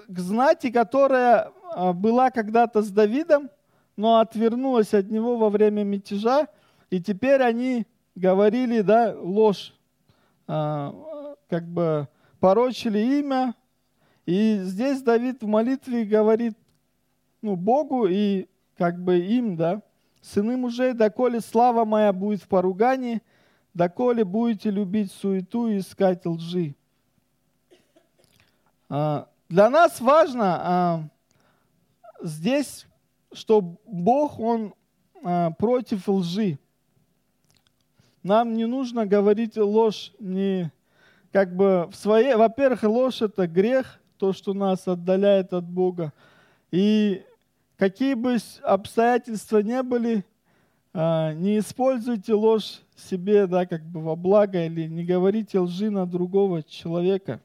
знати, 0.08 0.72
которая 0.72 1.52
была 1.94 2.32
когда-то 2.32 2.82
с 2.82 2.90
Давидом, 2.90 3.50
но 3.96 4.20
отвернулась 4.20 4.94
от 4.94 5.10
него 5.10 5.38
во 5.38 5.50
время 5.50 5.84
мятежа, 5.84 6.48
и 6.90 7.02
теперь 7.02 7.42
они 7.42 7.86
говорили, 8.16 8.82
да, 8.82 9.16
ложь, 9.18 9.74
как 10.46 11.68
бы 11.68 12.08
порочили 12.40 13.00
имя. 13.20 13.56
И 14.26 14.60
здесь 14.62 15.02
Давид 15.02 15.42
в 15.42 15.48
молитве 15.48 16.06
говорит, 16.06 16.58
ну, 17.42 17.56
Богу 17.56 18.06
и 18.08 18.48
как 18.78 19.02
бы 19.02 19.20
им, 19.20 19.56
да, 19.56 19.82
сыны 20.22 20.58
мужей, 20.58 20.94
доколе 20.94 21.42
слава 21.42 21.86
моя 21.86 22.14
будет 22.14 22.42
в 22.42 22.48
поругании, 22.48 23.22
доколе 23.74 24.24
будете 24.24 24.70
любить 24.70 25.12
суету 25.12 25.68
и 25.68 25.80
искать 25.80 26.26
лжи. 26.26 26.76
А, 28.90 29.28
для 29.48 29.70
нас 29.70 30.00
важно 30.02 30.60
а, 30.62 31.04
здесь, 32.22 32.88
что 33.32 33.62
Бог, 33.86 34.40
Он 34.40 34.74
а, 35.24 35.52
против 35.52 36.08
лжи. 36.08 36.58
Нам 38.24 38.54
не 38.54 38.66
нужно 38.66 39.06
говорить 39.06 39.56
ложь 39.58 40.14
не 40.20 40.72
как 41.32 41.56
бы 41.56 41.88
в 41.92 41.96
своей... 41.96 42.36
Во-первых, 42.36 42.84
ложь– 42.84 43.22
это 43.22 43.48
грех, 43.48 44.00
то, 44.18 44.34
что 44.34 44.54
нас 44.54 44.88
отдаляет 44.88 45.54
от 45.54 45.66
Бога. 45.66 46.12
И 46.72 47.24
какие 47.78 48.16
бы 48.16 48.38
обстоятельства 48.64 49.60
не 49.60 49.82
были, 49.84 50.26
а, 50.94 51.34
не 51.34 51.60
используйте 51.60 52.34
ложь 52.34 52.82
себе, 52.96 53.48
да, 53.48 53.66
как 53.66 53.84
бы 53.84 54.02
во 54.02 54.16
благо, 54.16 54.66
или 54.66 54.88
не 54.88 55.06
говорите 55.06 55.60
лжи 55.60 55.90
на 55.90 56.06
другого 56.06 56.64
человека. 56.64 57.42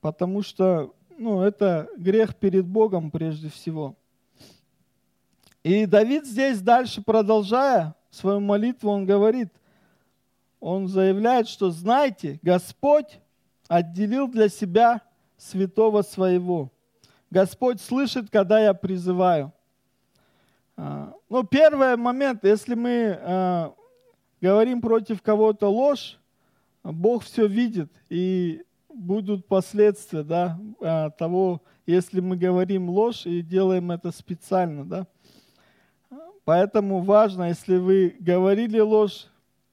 Потому 0.00 0.42
что, 0.42 0.94
ну, 1.16 1.42
это 1.42 1.88
грех 1.96 2.34
перед 2.34 2.66
Богом 2.66 3.10
прежде 3.10 3.48
всего. 3.48 3.96
И 5.62 5.86
Давид 5.86 6.26
здесь 6.26 6.60
дальше, 6.60 7.02
продолжая 7.02 7.94
свою 8.12 8.40
молитву, 8.40 8.90
он 8.90 9.06
говорит, 9.06 9.48
он 10.60 10.86
заявляет, 10.86 11.48
что 11.48 11.70
знаете, 11.70 12.38
Господь 12.42 13.18
отделил 13.66 14.28
для 14.28 14.48
себя 14.48 15.02
святого 15.36 16.02
своего. 16.02 16.70
Господь 17.30 17.80
слышит, 17.80 18.30
когда 18.30 18.60
я 18.60 18.74
призываю. 18.74 19.52
А, 20.76 21.14
ну, 21.28 21.42
первый 21.42 21.96
момент, 21.96 22.44
если 22.44 22.74
мы 22.74 23.18
а, 23.20 23.74
говорим 24.40 24.80
против 24.80 25.22
кого-то 25.22 25.68
ложь, 25.68 26.18
Бог 26.84 27.24
все 27.24 27.46
видит, 27.46 27.90
и 28.08 28.62
будут 28.88 29.46
последствия 29.46 30.22
да, 30.22 30.60
а, 30.80 31.10
того, 31.10 31.62
если 31.86 32.20
мы 32.20 32.36
говорим 32.36 32.90
ложь 32.90 33.26
и 33.26 33.42
делаем 33.42 33.90
это 33.90 34.12
специально. 34.12 34.84
Да. 34.84 35.06
Поэтому 36.44 37.02
важно, 37.02 37.48
если 37.48 37.76
вы 37.76 38.16
говорили 38.18 38.80
ложь, 38.80 39.26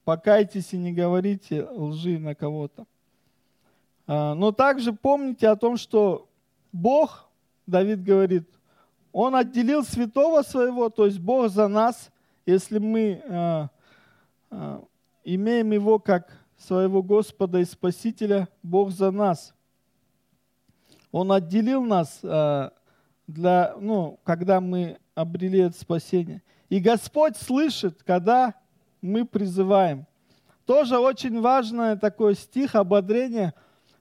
покайтесь 0.04 0.72
и 0.72 0.78
не 0.78 0.92
говорите 0.92 1.64
лжи 1.64 2.18
на 2.18 2.34
кого-то. 2.34 2.86
А, 4.06 4.34
но 4.34 4.52
также 4.52 4.92
помните 4.92 5.48
о 5.48 5.56
том, 5.56 5.76
что 5.76 6.28
Бог, 6.72 7.28
Давид 7.66 8.02
говорит, 8.02 8.48
Он 9.12 9.34
отделил 9.34 9.84
святого 9.84 10.42
своего, 10.42 10.90
то 10.90 11.06
есть 11.06 11.18
Бог 11.18 11.48
за 11.48 11.66
нас, 11.68 12.10
если 12.46 12.78
мы 12.78 13.22
а, 13.28 13.70
а, 14.50 14.84
имеем 15.24 15.72
Его 15.72 15.98
как 15.98 16.36
своего 16.56 17.02
Господа 17.02 17.58
и 17.58 17.64
Спасителя, 17.64 18.48
Бог 18.62 18.90
за 18.90 19.10
нас. 19.10 19.54
Он 21.12 21.32
отделил 21.32 21.82
нас 21.82 22.20
для, 23.26 23.74
ну, 23.80 24.20
когда 24.22 24.60
мы 24.60 24.98
обрели 25.14 25.60
это 25.60 25.76
спасение. 25.76 26.42
И 26.70 26.78
Господь 26.78 27.36
слышит, 27.36 28.02
когда 28.04 28.54
мы 29.02 29.26
призываем. 29.26 30.06
Тоже 30.64 30.98
очень 30.98 31.40
важный 31.40 31.98
такой 31.98 32.36
стих 32.36 32.76
ободрения. 32.76 33.54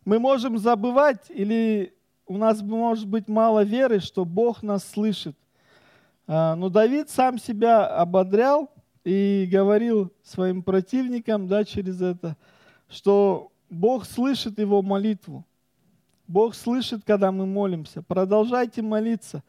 Мы 0.05 0.19
можем 0.19 0.57
забывать 0.57 1.25
или 1.29 1.95
у 2.27 2.37
нас 2.37 2.61
может 2.61 3.07
быть 3.07 3.27
мало 3.27 3.63
веры, 3.63 3.99
что 3.99 4.23
Бог 4.23 4.61
нас 4.61 4.87
слышит. 4.87 5.35
А, 6.27 6.55
но 6.55 6.69
Давид 6.69 7.09
сам 7.09 7.39
себя 7.39 7.87
ободрял 7.87 8.71
и 9.03 9.49
говорил 9.51 10.13
своим 10.23 10.61
противникам 10.61 11.47
да, 11.47 11.63
через 11.63 12.03
это, 12.03 12.37
что 12.87 13.51
Бог 13.71 14.05
слышит 14.05 14.59
его 14.59 14.83
молитву. 14.83 15.43
Бог 16.27 16.53
слышит, 16.53 17.01
когда 17.03 17.31
мы 17.31 17.47
молимся. 17.47 18.03
Продолжайте 18.03 18.83
молиться. 18.83 19.43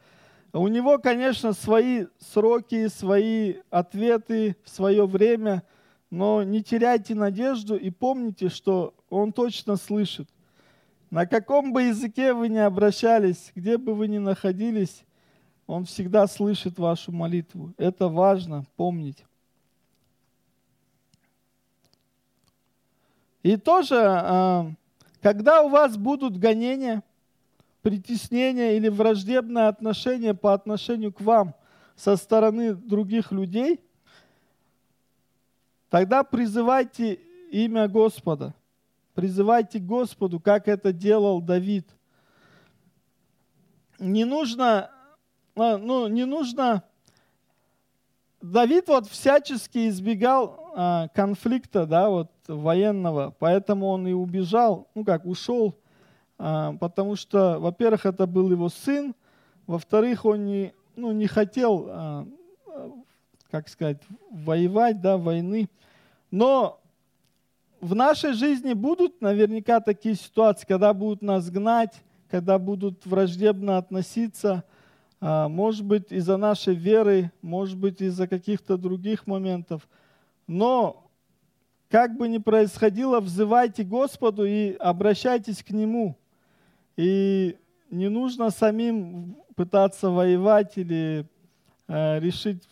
У 0.53 0.67
него, 0.67 0.99
конечно, 0.99 1.53
свои 1.53 2.07
сроки, 2.19 2.87
свои 2.89 3.55
ответы 3.69 4.57
в 4.63 4.69
свое 4.69 5.07
время, 5.07 5.63
но 6.09 6.43
не 6.43 6.61
теряйте 6.61 7.15
надежду 7.15 7.77
и 7.77 7.89
помните, 7.89 8.49
что 8.49 8.93
Он 9.09 9.31
точно 9.31 9.77
слышит. 9.77 10.27
На 11.09 11.25
каком 11.25 11.71
бы 11.71 11.83
языке 11.83 12.33
вы 12.33 12.49
ни 12.49 12.57
обращались, 12.57 13.51
где 13.55 13.77
бы 13.77 13.93
вы 13.93 14.09
ни 14.09 14.17
находились, 14.17 15.03
Он 15.67 15.85
всегда 15.85 16.27
слышит 16.27 16.77
вашу 16.77 17.13
молитву. 17.13 17.73
Это 17.77 18.09
важно 18.09 18.65
помнить. 18.75 19.23
И 23.41 23.55
тоже, 23.55 23.95
а, 23.97 24.71
когда 25.21 25.61
у 25.61 25.69
вас 25.69 25.95
будут 25.95 26.37
гонения– 26.37 27.03
притеснение 27.81 28.77
или 28.77 28.89
враждебное 28.89 29.67
отношение 29.67 30.33
по 30.33 30.53
отношению 30.53 31.11
к 31.11 31.21
вам 31.21 31.55
со 31.95 32.15
стороны 32.15 32.73
других 32.73 33.31
людей, 33.31 33.79
тогда 35.89 36.23
призывайте 36.23 37.19
имя 37.51 37.87
Господа. 37.87 38.53
Призывайте 39.13 39.79
Господу, 39.79 40.39
как 40.39 40.67
это 40.67 40.93
делал 40.93 41.41
Давид. 41.41 41.87
Не 43.99 44.25
нужно, 44.25 44.89
а, 45.55 45.77
ну, 45.77 46.07
не 46.07 46.25
нужно... 46.25 46.83
Давид 48.41 48.87
вот 48.87 49.07
всячески 49.07 49.87
избегал 49.89 50.71
а, 50.75 51.07
конфликта, 51.09 51.85
да, 51.85 52.09
вот 52.09 52.31
военного, 52.47 53.35
поэтому 53.37 53.87
он 53.87 54.07
и 54.07 54.13
убежал, 54.13 54.89
ну 54.95 55.05
как, 55.05 55.25
ушел 55.25 55.77
потому 56.41 57.15
что, 57.15 57.59
во-первых, 57.59 58.07
это 58.07 58.25
был 58.25 58.49
его 58.49 58.69
сын, 58.69 59.13
во-вторых, 59.67 60.25
он 60.25 60.45
не, 60.45 60.73
ну, 60.95 61.11
не 61.11 61.27
хотел, 61.27 61.85
а, 61.87 62.27
как 63.51 63.69
сказать, 63.69 64.01
воевать, 64.31 65.01
да, 65.01 65.17
войны. 65.17 65.69
Но 66.31 66.81
в 67.79 67.93
нашей 67.93 68.33
жизни 68.33 68.73
будут 68.73 69.21
наверняка 69.21 69.81
такие 69.81 70.15
ситуации, 70.15 70.65
когда 70.65 70.95
будут 70.95 71.21
нас 71.21 71.47
гнать, 71.51 72.01
когда 72.27 72.57
будут 72.57 73.05
враждебно 73.05 73.77
относиться, 73.77 74.63
а, 75.19 75.47
может 75.47 75.85
быть, 75.85 76.11
из-за 76.11 76.37
нашей 76.37 76.73
веры, 76.73 77.31
может 77.43 77.77
быть, 77.77 78.01
из-за 78.01 78.27
каких-то 78.27 78.77
других 78.77 79.27
моментов. 79.27 79.87
Но 80.47 81.07
как 81.87 82.17
бы 82.17 82.27
ни 82.27 82.39
происходило, 82.39 83.19
взывайте 83.19 83.83
Господу 83.83 84.43
и 84.43 84.73
обращайтесь 84.77 85.61
к 85.61 85.69
Нему– 85.69 86.17
и 86.97 87.57
не 87.89 88.09
нужно 88.09 88.49
самим 88.49 89.37
пытаться 89.55 90.09
воевать 90.09 90.77
или 90.77 91.25
э, 91.87 92.19
решить 92.19 92.63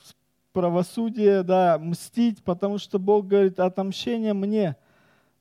правосудие, 0.53 1.43
да, 1.43 1.77
мстить, 1.79 2.43
потому 2.43 2.77
что 2.77 2.99
Бог 2.99 3.27
говорит, 3.27 3.59
отомщение 3.59 4.33
мне. 4.33 4.75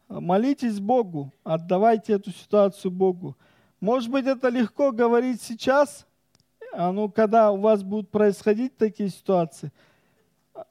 Молитесь 0.09 0.81
Богу, 0.81 1.33
отдавайте 1.45 2.15
эту 2.15 2.31
ситуацию 2.31 2.91
Богу. 2.91 3.37
Может 3.81 4.11
быть, 4.11 4.27
это 4.27 4.49
легко 4.49 4.91
говорить 4.91 5.43
сейчас, 5.43 6.07
а 6.73 6.93
ну, 6.93 7.11
когда 7.11 7.51
у 7.53 7.59
вас 7.59 7.83
будут 7.83 8.11
происходить 8.11 8.77
такие 8.77 9.11
ситуации. 9.11 9.71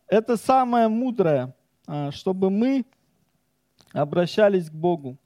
Это 0.07 0.37
самое 0.37 0.87
мудрое, 0.87 1.53
а, 1.85 2.11
чтобы 2.11 2.49
мы 2.49 2.85
обращались 3.93 4.69
к 4.69 4.73
Богу. 4.73 5.17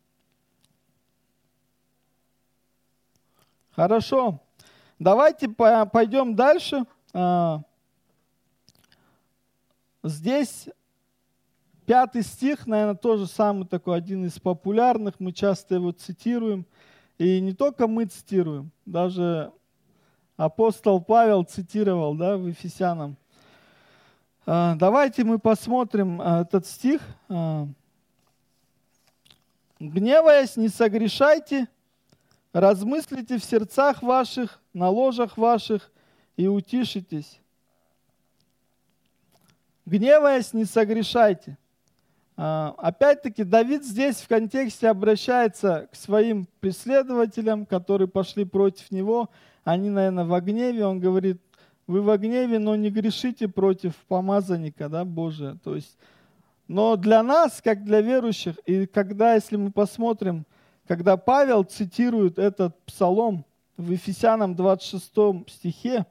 Хорошо. 3.82 4.40
Давайте 5.00 5.50
пойдем 5.50 6.36
дальше. 6.36 6.84
А, 7.14 7.64
здесь 10.04 10.70
пятый 11.88 12.22
стих, 12.22 12.68
наверное, 12.68 12.94
тоже 12.94 13.26
самый 13.26 13.66
такой 13.66 13.98
один 13.98 14.24
из 14.28 14.40
популярных, 14.40 15.16
мы 15.18 15.32
часто 15.32 15.74
его 15.74 15.94
цитируем. 15.94 16.68
И 17.18 17.42
не 17.42 17.54
только 17.54 17.88
мы 17.88 18.06
цитируем, 18.06 18.70
даже 18.86 19.52
апостол 20.38 21.02
Павел 21.02 21.42
цитировал 21.42 22.14
да, 22.14 22.38
в 22.38 22.46
Ефесянам. 22.46 23.18
А, 24.46 24.76
давайте 24.76 25.24
мы 25.24 25.40
посмотрим 25.40 26.22
а, 26.22 26.42
этот 26.42 26.68
стих. 26.68 27.02
«Гневаясь, 29.80 30.56
не 30.56 30.68
согрешайте, 30.68 31.68
размыслите 32.54 33.38
в 33.38 33.44
сердцах 33.44 34.02
ваших, 34.02 34.60
на 34.74 34.90
ложах 34.90 35.38
ваших 35.38 35.92
и 36.38 36.48
утишитесь. 36.48 37.40
Гневаясь, 39.86 40.54
не 40.54 40.66
согрешайте». 40.66 41.58
Опять-таки, 42.36 43.44
Давид 43.44 43.86
здесь 43.86 44.16
в 44.16 44.28
контексте 44.28 44.90
обращается 44.90 45.88
к 45.92 45.96
своим 45.96 46.48
преследователям, 46.60 47.68
которые 47.68 48.08
пошли 48.08 48.46
против 48.46 48.90
него. 48.90 49.30
Они, 49.64 49.92
наверное, 49.92 50.24
в 50.24 50.42
гневе. 50.42 50.86
Он 50.86 51.00
говорит, 51.00 51.40
вы 51.86 52.02
в 52.02 52.18
гневе, 52.18 52.58
но 52.58 52.76
не 52.76 52.90
грешите 52.90 53.48
против 53.48 53.96
помазанника 54.08 54.90
да, 54.90 55.06
Божия. 55.06 55.58
То 55.64 55.76
есть, 55.76 55.96
но 56.68 56.96
для 56.96 57.22
нас, 57.22 57.62
как 57.62 57.84
для 57.84 58.02
верующих, 58.02 58.56
и 58.66 58.88
когда, 58.88 59.36
если 59.36 59.58
мы 59.58 59.72
посмотрим, 59.72 60.46
когда 60.88 61.18
Павел 61.18 61.64
цитирует 61.64 62.40
этот 62.40 62.78
псалом 62.86 63.46
в 63.78 63.92
Ефесянам 63.92 64.56
26 64.56 65.50
стихе, 65.50 66.06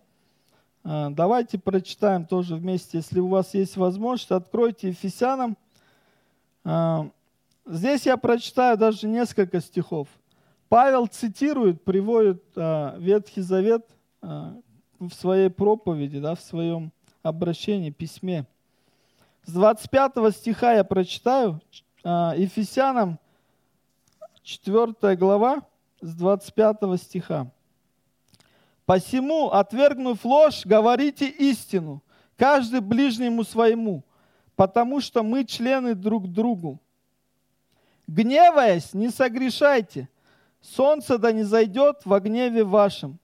а, 0.83 1.11
давайте 1.11 1.59
прочитаем 1.59 2.25
тоже 2.25 2.55
вместе, 2.57 2.99
если 2.99 3.21
у 3.21 3.29
вас 3.29 3.55
есть 3.55 3.77
возможность, 3.77 4.31
откройте 4.31 4.89
Ефесянам. 4.89 5.57
А, 6.65 7.09
здесь 7.67 8.07
я 8.07 8.17
прочитаю 8.17 8.79
даже 8.79 9.07
несколько 9.07 9.61
стихов. 9.61 10.09
Павел 10.69 11.07
цитирует, 11.07 11.83
приводит 11.83 12.43
а, 12.57 12.97
Ветхий 12.99 13.43
Завет, 13.43 13.87
в 14.23 15.15
своей 15.15 15.49
проповеди, 15.49 16.21
да, 16.21 16.35
в 16.35 16.43
своем 16.43 16.93
обращении, 17.23 17.89
письме. 17.89 18.45
С 19.47 19.53
25 19.53 20.13
стиха 20.37 20.75
я 20.75 20.85
прочитаю, 20.85 21.59
Ефесянам 22.05 23.19
4 24.43 25.17
глава, 25.17 25.63
с 26.01 26.15
25 26.15 27.01
стиха. 27.01 27.51
«Посему, 28.87 29.51
отвергнув 29.51 30.25
ложь, 30.25 30.65
говорите 30.65 31.29
истину, 31.29 32.03
каждый 32.37 32.81
ближнему 32.81 33.45
своему, 33.45 34.03
потому 34.57 35.01
что 35.01 35.23
мы 35.23 35.45
члены 35.45 35.95
друг 35.95 36.27
другу. 36.27 36.81
Гневаясь, 38.07 38.93
не 38.95 39.11
согрешайте, 39.11 40.09
солнце 40.61 41.19
да 41.19 41.33
не 41.33 41.45
зайдет 41.45 42.01
во 42.05 42.19
гневе 42.19 42.65
вашем, 42.65 43.19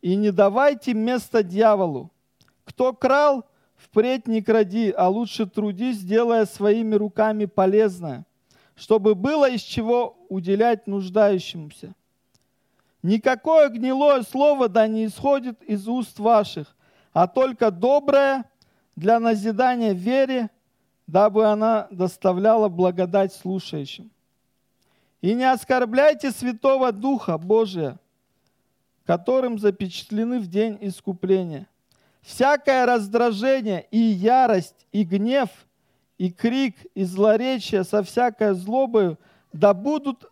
и 0.00 0.16
не 0.16 0.32
давайте 0.32 0.94
место 0.94 1.42
дьяволу. 1.42 2.10
Кто 2.64 2.92
крал, 2.92 3.44
впредь 3.76 4.26
не 4.26 4.42
кради, 4.42 4.92
а 4.96 5.08
лучше 5.08 5.46
трудись, 5.46 6.00
делая 6.02 6.46
своими 6.46 6.94
руками 6.96 7.44
полезное, 7.44 8.24
чтобы 8.82 9.14
было 9.14 9.48
из 9.48 9.60
чего 9.60 10.16
уделять 10.28 10.88
нуждающимся. 10.88 11.94
Никакое 13.04 13.68
гнилое 13.68 14.22
слово 14.22 14.68
да 14.68 14.88
не 14.88 15.06
исходит 15.06 15.62
из 15.62 15.86
уст 15.86 16.18
ваших, 16.18 16.74
а 17.12 17.28
только 17.28 17.70
доброе 17.70 18.44
для 18.96 19.20
назидания 19.20 19.92
вере, 19.92 20.50
дабы 21.06 21.46
она 21.46 21.86
доставляла 21.92 22.68
благодать 22.68 23.32
слушающим. 23.32 24.10
И 25.20 25.32
не 25.34 25.44
оскорбляйте 25.44 26.32
Святого 26.32 26.90
Духа 26.90 27.38
Божия, 27.38 28.00
которым 29.06 29.60
запечатлены 29.60 30.40
в 30.40 30.48
день 30.48 30.76
искупления. 30.80 31.68
Всякое 32.20 32.84
раздражение 32.84 33.86
и 33.92 33.98
ярость, 33.98 34.88
и 34.90 35.04
гнев, 35.04 35.50
и 36.22 36.30
крик, 36.30 36.76
и 36.94 37.02
злоречие 37.02 37.82
со 37.82 38.04
всякой 38.04 38.54
злобою 38.54 39.18
да 39.52 39.74
будут 39.74 40.24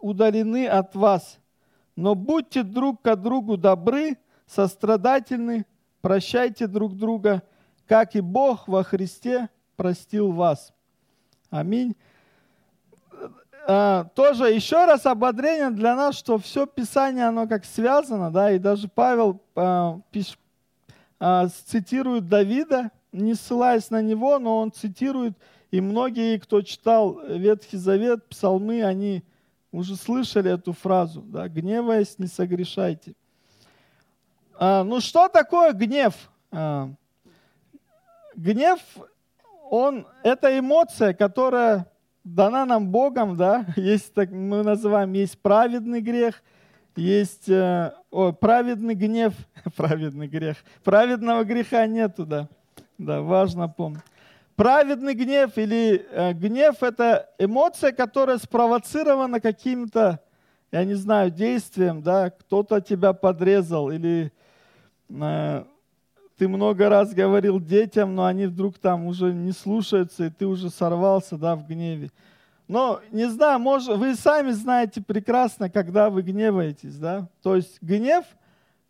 удалены 0.00 0.66
от 0.66 0.94
вас. 0.94 1.38
Но 1.96 2.14
будьте 2.14 2.62
друг 2.62 3.02
к 3.02 3.14
другу 3.16 3.58
добры, 3.58 4.16
сострадательны, 4.46 5.66
прощайте 6.00 6.66
друг 6.66 6.96
друга, 6.96 7.42
как 7.86 8.16
и 8.16 8.22
Бог 8.22 8.68
во 8.68 8.82
Христе 8.84 9.50
простил 9.76 10.32
вас. 10.32 10.72
Аминь 11.50 11.94
а, 13.68 14.04
тоже 14.14 14.44
еще 14.44 14.86
раз 14.86 15.04
ободрение 15.04 15.68
для 15.68 15.94
нас, 15.94 16.16
что 16.16 16.38
все 16.38 16.64
Писание, 16.64 17.26
оно 17.26 17.46
как 17.46 17.66
связано, 17.66 18.30
да, 18.30 18.50
и 18.50 18.58
даже 18.58 18.88
Павел 18.88 19.42
а, 19.54 20.00
пиш, 20.10 20.38
а, 21.20 21.48
цитирует 21.48 22.30
Давида, 22.30 22.90
не 23.14 23.34
ссылаясь 23.34 23.90
на 23.90 24.02
него, 24.02 24.38
но 24.38 24.58
он 24.58 24.72
цитирует, 24.72 25.34
и 25.70 25.80
многие, 25.80 26.38
кто 26.38 26.62
читал 26.62 27.20
Ветхий 27.26 27.76
Завет, 27.76 28.28
псалмы, 28.28 28.82
они 28.82 29.22
уже 29.72 29.96
слышали 29.96 30.52
эту 30.52 30.72
фразу, 30.72 31.22
да, 31.22 31.48
гневаясь, 31.48 32.18
не 32.18 32.26
согрешайте. 32.26 33.14
А, 34.56 34.84
ну 34.84 35.00
что 35.00 35.28
такое 35.28 35.72
гнев? 35.72 36.14
А, 36.52 36.90
гнев, 38.36 38.80
он, 39.70 40.06
это 40.22 40.56
эмоция, 40.58 41.14
которая 41.14 41.90
дана 42.22 42.64
нам 42.66 42.88
Богом, 42.88 43.36
да, 43.36 43.66
есть, 43.76 44.12
так 44.14 44.30
мы 44.30 44.62
называем, 44.62 45.12
есть 45.12 45.38
праведный 45.38 46.00
грех, 46.00 46.42
есть 46.96 47.48
э, 47.48 47.92
о, 48.10 48.32
праведный 48.32 48.94
гнев, 48.94 49.34
праведный 49.76 50.28
грех, 50.28 50.56
праведного 50.84 51.44
греха 51.44 51.86
нету, 51.86 52.24
да, 52.24 52.48
да, 52.98 53.22
важно 53.22 53.68
помнить. 53.68 54.02
Праведный 54.56 55.14
гнев 55.14 55.56
или 55.56 56.06
э, 56.10 56.32
гнев– 56.32 56.76
это 56.82 57.28
эмоция, 57.38 57.90
которая 57.90 58.38
спровоцирована 58.38 59.40
каким-то, 59.40 60.20
я 60.70 60.84
не 60.84 60.94
знаю, 60.94 61.30
действием, 61.30 62.02
да, 62.02 62.30
кто-то 62.30 62.80
тебя 62.80 63.12
подрезал 63.12 63.90
или 63.90 64.32
э, 65.10 65.64
ты 66.36 66.48
много 66.48 66.88
раз 66.88 67.12
говорил 67.12 67.60
детям, 67.60 68.14
но 68.14 68.26
они 68.26 68.46
вдруг 68.46 68.78
там 68.78 69.06
уже 69.06 69.32
не 69.32 69.52
слушаются, 69.52 70.26
и 70.26 70.30
ты 70.30 70.46
уже 70.46 70.70
сорвался 70.70 71.36
да, 71.36 71.56
в 71.56 71.66
гневе. 71.66 72.10
Но, 72.66 73.00
не 73.10 73.28
знаю, 73.28 73.58
может, 73.58 73.96
вы 73.96 74.14
сами 74.14 74.50
знаете 74.52 75.02
прекрасно, 75.02 75.68
когда 75.68 76.10
вы 76.10 76.22
гневаетесь. 76.22 76.96
Да? 76.96 77.28
То 77.42 77.56
есть 77.56 77.78
гнев, 77.82 78.24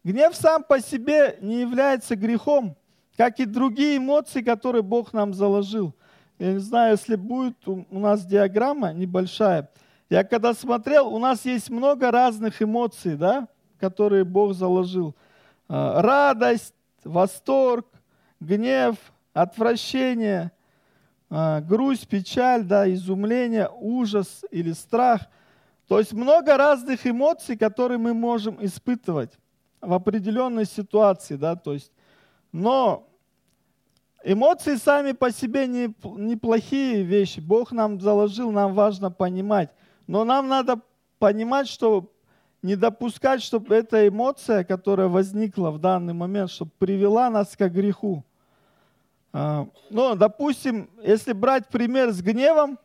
гнев 0.05 0.35
сам 0.37 0.62
по 0.62 0.81
себе 0.81 1.38
не 1.40 1.61
является 1.61 2.17
грехом, 2.17 2.77
как 3.16 3.40
и 3.40 3.44
другие 3.44 3.98
эмоции, 3.98 4.42
которые 4.42 4.83
Бог 4.83 5.12
нам 5.12 5.35
заложил. 5.35 5.94
Я 6.38 6.53
не 6.53 6.59
знаю, 6.59 6.92
если 6.92 7.16
будет 7.16 7.57
у 7.66 7.98
нас 7.98 8.27
диаграмма 8.27 8.92
небольшая. 8.92 9.70
Я 10.11 10.24
когда 10.24 10.53
смотрел, 10.53 11.09
у 11.09 11.18
нас 11.18 11.44
есть 11.44 11.70
много 11.70 12.11
разных 12.11 12.61
эмоций, 12.61 13.16
да, 13.16 13.48
которые 13.79 14.24
Бог 14.24 14.55
заложил. 14.55 15.14
А, 15.68 16.03
радость, 16.03 16.74
восторг, 17.05 17.87
гнев, 18.40 18.96
отвращение, 19.33 20.53
а, 21.31 21.61
грусть, 21.61 22.09
печаль, 22.09 22.64
да, 22.64 22.92
изумление, 22.92 23.70
ужас 23.81 24.44
или 24.50 24.72
страх. 24.72 25.22
То 25.88 25.98
есть 25.98 26.12
много 26.12 26.57
разных 26.57 27.07
эмоций, 27.07 27.57
которые 27.57 27.98
мы 27.98 28.12
можем 28.14 28.59
испытывать 28.64 29.33
в 29.81 29.92
определенной 29.92 30.64
ситуации. 30.64 31.37
Да, 31.37 31.57
то 31.57 31.72
есть, 31.72 31.92
но 32.55 33.09
эмоции 34.23 34.77
сами 34.77 35.11
по 35.11 35.33
себе 35.33 35.67
не, 35.67 35.93
неплохие 36.05 37.03
вещи. 37.03 37.40
Бог 37.40 37.73
нам 37.73 38.01
заложил, 38.01 38.53
нам 38.53 38.75
важно 38.75 39.11
понимать. 39.11 39.71
Но 40.07 40.25
нам 40.25 40.47
надо 40.47 40.81
понимать, 41.19 41.67
что 41.67 42.12
не 42.62 42.77
допускать, 42.77 43.43
чтобы 43.43 43.75
эта 43.75 44.07
эмоция, 44.07 44.62
которая 44.62 45.09
возникла 45.09 45.73
в 45.73 45.81
данный 45.81 46.14
момент, 46.14 46.49
чтобы 46.49 46.71
привела 46.79 47.29
нас 47.29 47.57
к 47.57 47.69
греху. 47.69 48.25
А, 49.33 49.67
ну, 49.90 50.14
допустим, 50.14 50.88
если 51.03 51.33
брать 51.33 51.67
пример 51.67 52.12
с 52.12 52.23
гневом, 52.23 52.79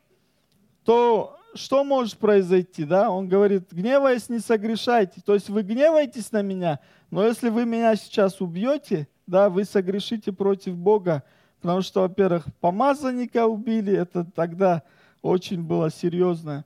то 0.83 1.37
что 1.53 1.83
может 1.83 2.17
произойти? 2.17 2.85
Да? 2.85 3.11
Он 3.11 3.29
говорит, 3.29 3.71
гневаясь, 3.71 4.29
не 4.29 4.39
согрешайте. 4.39 5.21
То 5.23 5.35
есть 5.35 5.47
вы 5.47 5.61
гневаетесь 5.61 6.31
на 6.31 6.41
меня, 6.41 6.79
но 7.11 7.23
если 7.23 7.49
вы 7.49 7.65
меня 7.65 7.95
сейчас 7.95 8.41
убьете, 8.41 9.07
да, 9.29 9.49
вы 9.49 9.63
согрешите 9.63 10.31
против 10.31 10.75
Бога. 10.75 11.23
Потому 11.61 11.81
что, 11.81 12.01
во-первых, 12.01 12.45
помазанника 12.59 13.45
убили, 13.45 13.93
это 13.93 14.23
тогда 14.23 14.83
очень 15.21 15.61
было 15.61 15.91
серьезно. 15.91 16.65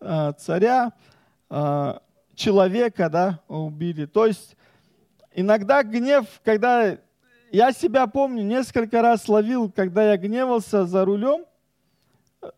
А, 0.00 0.32
царя, 0.32 0.92
а, 1.48 2.02
человека, 2.34 3.08
да, 3.08 3.40
убили. 3.48 4.04
То 4.06 4.26
есть 4.26 4.56
иногда 5.34 5.82
гнев, 5.82 6.26
когда 6.44 6.98
я 7.50 7.72
себя 7.72 8.06
помню, 8.06 8.44
несколько 8.44 9.00
раз 9.00 9.28
ловил, 9.28 9.70
когда 9.70 10.10
я 10.10 10.16
гневался 10.16 10.84
за 10.84 11.04
рулем, 11.04 11.44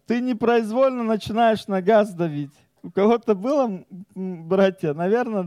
ты 0.06 0.20
непроизвольно 0.20 1.04
начинаешь 1.04 1.66
на 1.66 1.82
газ 1.82 2.14
давить. 2.14 2.54
У 2.82 2.90
кого-то 2.90 3.34
было, 3.34 3.84
братья? 4.14 4.94
Наверное, 4.94 5.42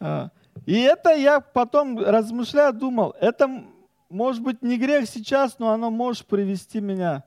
да. 0.00 0.30
И 0.66 0.80
это 0.80 1.14
я 1.14 1.40
потом 1.40 1.98
размышляя 1.98 2.72
думал, 2.72 3.14
это 3.20 3.64
может 4.08 4.42
быть 4.42 4.62
не 4.62 4.78
грех 4.78 5.08
сейчас, 5.08 5.58
но 5.58 5.70
оно 5.70 5.90
может 5.90 6.26
привести 6.26 6.80
меня 6.80 7.24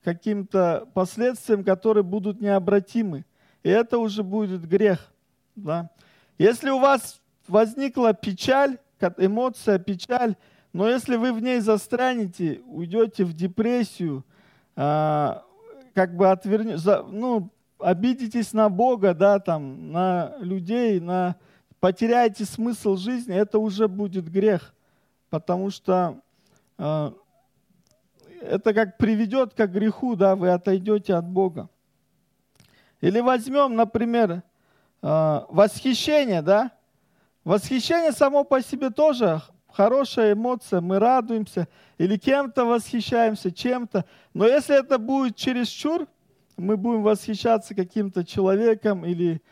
к 0.00 0.04
каким-то 0.04 0.86
последствиям, 0.94 1.64
которые 1.64 2.04
будут 2.04 2.40
необратимы. 2.40 3.24
И 3.62 3.68
это 3.68 3.98
уже 3.98 4.22
будет 4.22 4.68
грех. 4.68 5.12
Да? 5.56 5.90
Если 6.38 6.70
у 6.70 6.78
вас 6.78 7.20
возникла 7.48 8.12
печаль, 8.12 8.78
эмоция, 9.18 9.78
печаль, 9.78 10.36
но 10.72 10.88
если 10.88 11.16
вы 11.16 11.32
в 11.32 11.40
ней 11.40 11.60
застрянете, 11.60 12.60
уйдете 12.66 13.24
в 13.24 13.32
депрессию, 13.32 14.24
а, 14.76 15.42
как 15.94 16.14
бы 16.14 16.30
отвернете, 16.30 17.02
ну, 17.08 17.50
обидитесь 17.78 18.52
на 18.52 18.68
Бога, 18.68 19.14
да, 19.14 19.38
там, 19.38 19.90
на 19.90 20.36
людей, 20.40 21.00
на 21.00 21.36
потеряете 21.80 22.44
смысл 22.44 22.96
жизни, 22.96 23.34
это 23.34 23.58
уже 23.58 23.88
будет 23.88 24.30
грех, 24.30 24.74
потому 25.30 25.70
что 25.70 26.20
э, 26.78 27.12
это 28.40 28.74
как 28.74 28.96
приведет 28.98 29.54
к 29.54 29.66
греху, 29.66 30.16
да, 30.16 30.36
вы 30.36 30.50
отойдете 30.50 31.14
от 31.14 31.26
Бога. 31.28 31.68
Или 33.00 33.20
возьмем, 33.20 33.74
например, 33.74 34.42
э, 35.02 35.40
восхищение, 35.48 36.42
да, 36.42 36.70
восхищение 37.44 38.12
само 38.12 38.44
по 38.44 38.62
себе 38.62 38.90
тоже 38.90 39.42
хорошая 39.76 40.32
эмоция, 40.32 40.80
мы 40.80 40.98
радуемся, 40.98 41.68
или 41.98 42.16
кем-то 42.16 42.64
восхищаемся, 42.64 43.52
чем-то. 43.52 44.06
Но 44.32 44.46
если 44.46 44.78
это 44.78 44.98
будет 44.98 45.36
чересчур, 45.36 46.06
мы 46.56 46.78
будем 46.78 47.02
восхищаться 47.02 47.74
каким-то 47.74 48.24
человеком 48.24 49.04
или, 49.04 49.42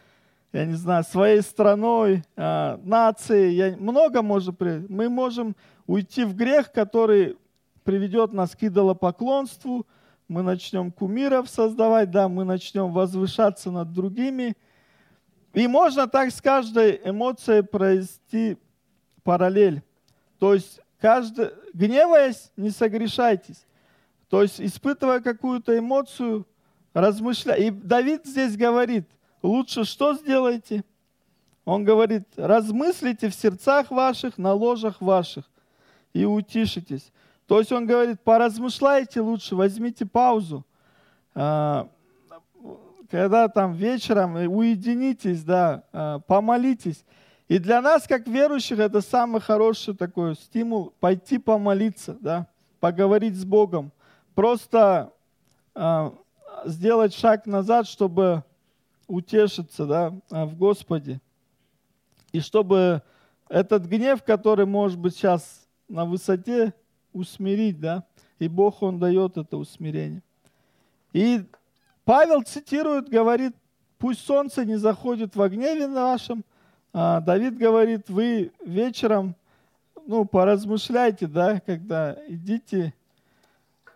я 0.54 0.66
не 0.66 0.74
знаю, 0.74 1.02
своей 1.02 1.42
страной, 1.42 2.22
э, 2.36 2.76
нацией. 2.84 3.56
Я, 3.56 3.76
много 3.76 4.22
может 4.22 4.60
Мы 4.60 5.08
можем 5.08 5.56
уйти 5.84 6.22
в 6.22 6.36
грех, 6.36 6.70
который 6.70 7.36
приведет 7.82 8.32
нас 8.32 8.54
к 8.54 8.62
идолопоклонству. 8.62 9.84
Мы 10.28 10.42
начнем 10.42 10.92
кумиров 10.92 11.50
создавать, 11.50 12.12
да, 12.12 12.28
мы 12.28 12.44
начнем 12.44 12.92
возвышаться 12.92 13.72
над 13.72 13.92
другими. 13.92 14.56
И 15.54 15.66
можно 15.66 16.06
так 16.06 16.30
с 16.30 16.40
каждой 16.40 17.00
эмоцией 17.04 17.64
провести 17.64 18.56
параллель. 19.24 19.82
То 20.38 20.54
есть, 20.54 20.80
каждый, 21.00 21.50
гневаясь, 21.72 22.52
не 22.56 22.70
согрешайтесь. 22.70 23.66
То 24.28 24.42
есть, 24.42 24.60
испытывая 24.60 25.18
какую-то 25.18 25.76
эмоцию, 25.76 26.46
размышляя. 26.92 27.58
И 27.58 27.70
Давид 27.70 28.24
здесь 28.24 28.56
говорит, 28.56 29.08
лучше 29.44 29.84
что 29.84 30.14
сделайте? 30.14 30.84
Он 31.64 31.84
говорит, 31.84 32.24
размыслите 32.36 33.28
в 33.28 33.34
сердцах 33.34 33.90
ваших, 33.90 34.38
на 34.38 34.52
ложах 34.52 35.00
ваших 35.00 35.44
и 36.12 36.24
утишитесь. 36.24 37.12
То 37.46 37.58
есть 37.58 37.70
он 37.72 37.86
говорит, 37.86 38.20
поразмышляйте 38.20 39.20
лучше, 39.20 39.54
возьмите 39.54 40.06
паузу. 40.06 40.64
А, 41.34 41.88
когда 43.10 43.48
там 43.48 43.74
вечером 43.74 44.34
уединитесь, 44.34 45.42
да, 45.42 45.84
а, 45.92 46.20
помолитесь. 46.20 47.04
И 47.48 47.58
для 47.58 47.82
нас, 47.82 48.06
как 48.06 48.26
верующих, 48.26 48.78
это 48.78 49.02
самый 49.02 49.40
хороший 49.40 49.94
такой 49.94 50.34
стимул 50.36 50.94
пойти 51.00 51.38
помолиться, 51.38 52.16
да, 52.20 52.46
поговорить 52.80 53.36
с 53.36 53.44
Богом. 53.44 53.92
Просто 54.34 55.12
а, 55.74 56.14
сделать 56.64 57.14
шаг 57.14 57.46
назад, 57.46 57.86
чтобы 57.86 58.42
утешиться 59.06 59.86
да, 59.86 60.14
а, 60.30 60.46
в 60.46 60.56
Господе. 60.56 61.20
И 62.32 62.40
чтобы 62.40 63.02
этот 63.48 63.84
гнев, 63.86 64.22
который 64.22 64.66
может 64.66 64.98
быть 64.98 65.14
сейчас 65.14 65.66
на 65.88 66.04
высоте, 66.04 66.74
усмирить, 67.12 67.80
да, 67.80 68.04
и 68.38 68.48
Бог, 68.48 68.82
Он 68.82 68.98
дает 68.98 69.36
это 69.36 69.56
усмирение. 69.56 70.22
И 71.12 71.44
Павел 72.04 72.42
цитирует, 72.42 73.08
говорит, 73.08 73.54
пусть 73.98 74.20
солнце 74.20 74.64
не 74.64 74.76
заходит 74.76 75.36
в 75.36 75.48
гневе 75.48 75.88
вашем. 75.88 76.44
А 76.92 77.20
Давид 77.20 77.56
говорит, 77.56 78.10
вы 78.10 78.52
вечером, 78.64 79.34
ну, 80.06 80.24
поразмышляйте, 80.24 81.26
да, 81.26 81.60
когда 81.60 82.16
идите 82.28 82.92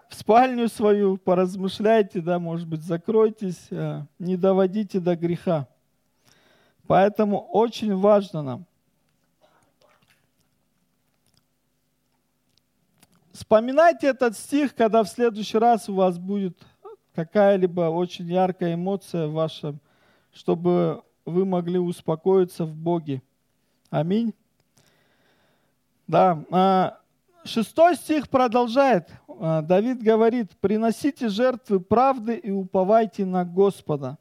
в 0.09 0.15
спальню 0.15 0.69
свою, 0.69 1.17
поразмышляйте, 1.19 2.21
да, 2.21 2.39
может 2.39 2.67
быть, 2.67 2.83
закройтесь, 2.83 3.67
э, 3.71 4.03
не 4.19 4.37
доводите 4.37 5.01
до 5.01 5.17
греха. 5.17 5.69
Поэтому 6.87 7.41
очень 7.41 7.95
важно 7.95 8.43
нам 8.43 8.67
Вспоминайте 13.39 14.09
этот 14.09 14.37
стих, 14.37 14.75
когда 14.75 15.05
в 15.05 15.09
следующий 15.09 15.59
раз 15.59 15.89
у 15.89 15.95
вас 15.95 16.19
будет 16.19 16.59
какая-либо 17.15 17.83
очень 17.83 18.27
яркая 18.27 18.75
эмоция 18.75 19.29
ваша, 19.29 19.77
чтобы 20.33 21.05
вы 21.25 21.45
могли 21.45 21.79
успокоиться 21.79 22.65
в 22.65 22.75
Боге. 22.75 23.23
Аминь. 23.91 24.35
Да, 26.09 26.45
а, 26.51 26.99
Шестой 27.49 27.97
стих 27.97 28.29
продолжает. 28.29 29.09
А, 29.27 29.63
Давид 29.63 30.03
говорит, 30.03 30.51
приносите 30.61 31.31
жертвы 31.31 31.81
правды 31.81 32.35
и 32.35 32.51
уповайте 32.51 33.25
на 33.25 33.47
Господа. 33.47 34.19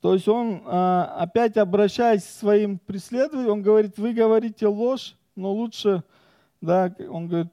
То 0.00 0.14
есть 0.14 0.26
он, 0.26 0.60
а, 0.66 1.16
опять 1.20 1.56
обращаясь 1.56 2.24
к 2.24 2.30
своим 2.30 2.80
преследователям, 2.80 3.52
он 3.52 3.62
говорит, 3.62 3.96
вы 3.96 4.12
говорите 4.12 4.66
ложь, 4.66 5.14
но 5.36 5.52
лучше, 5.52 6.02
да, 6.60 6.92
он 7.08 7.28
говорит, 7.28 7.52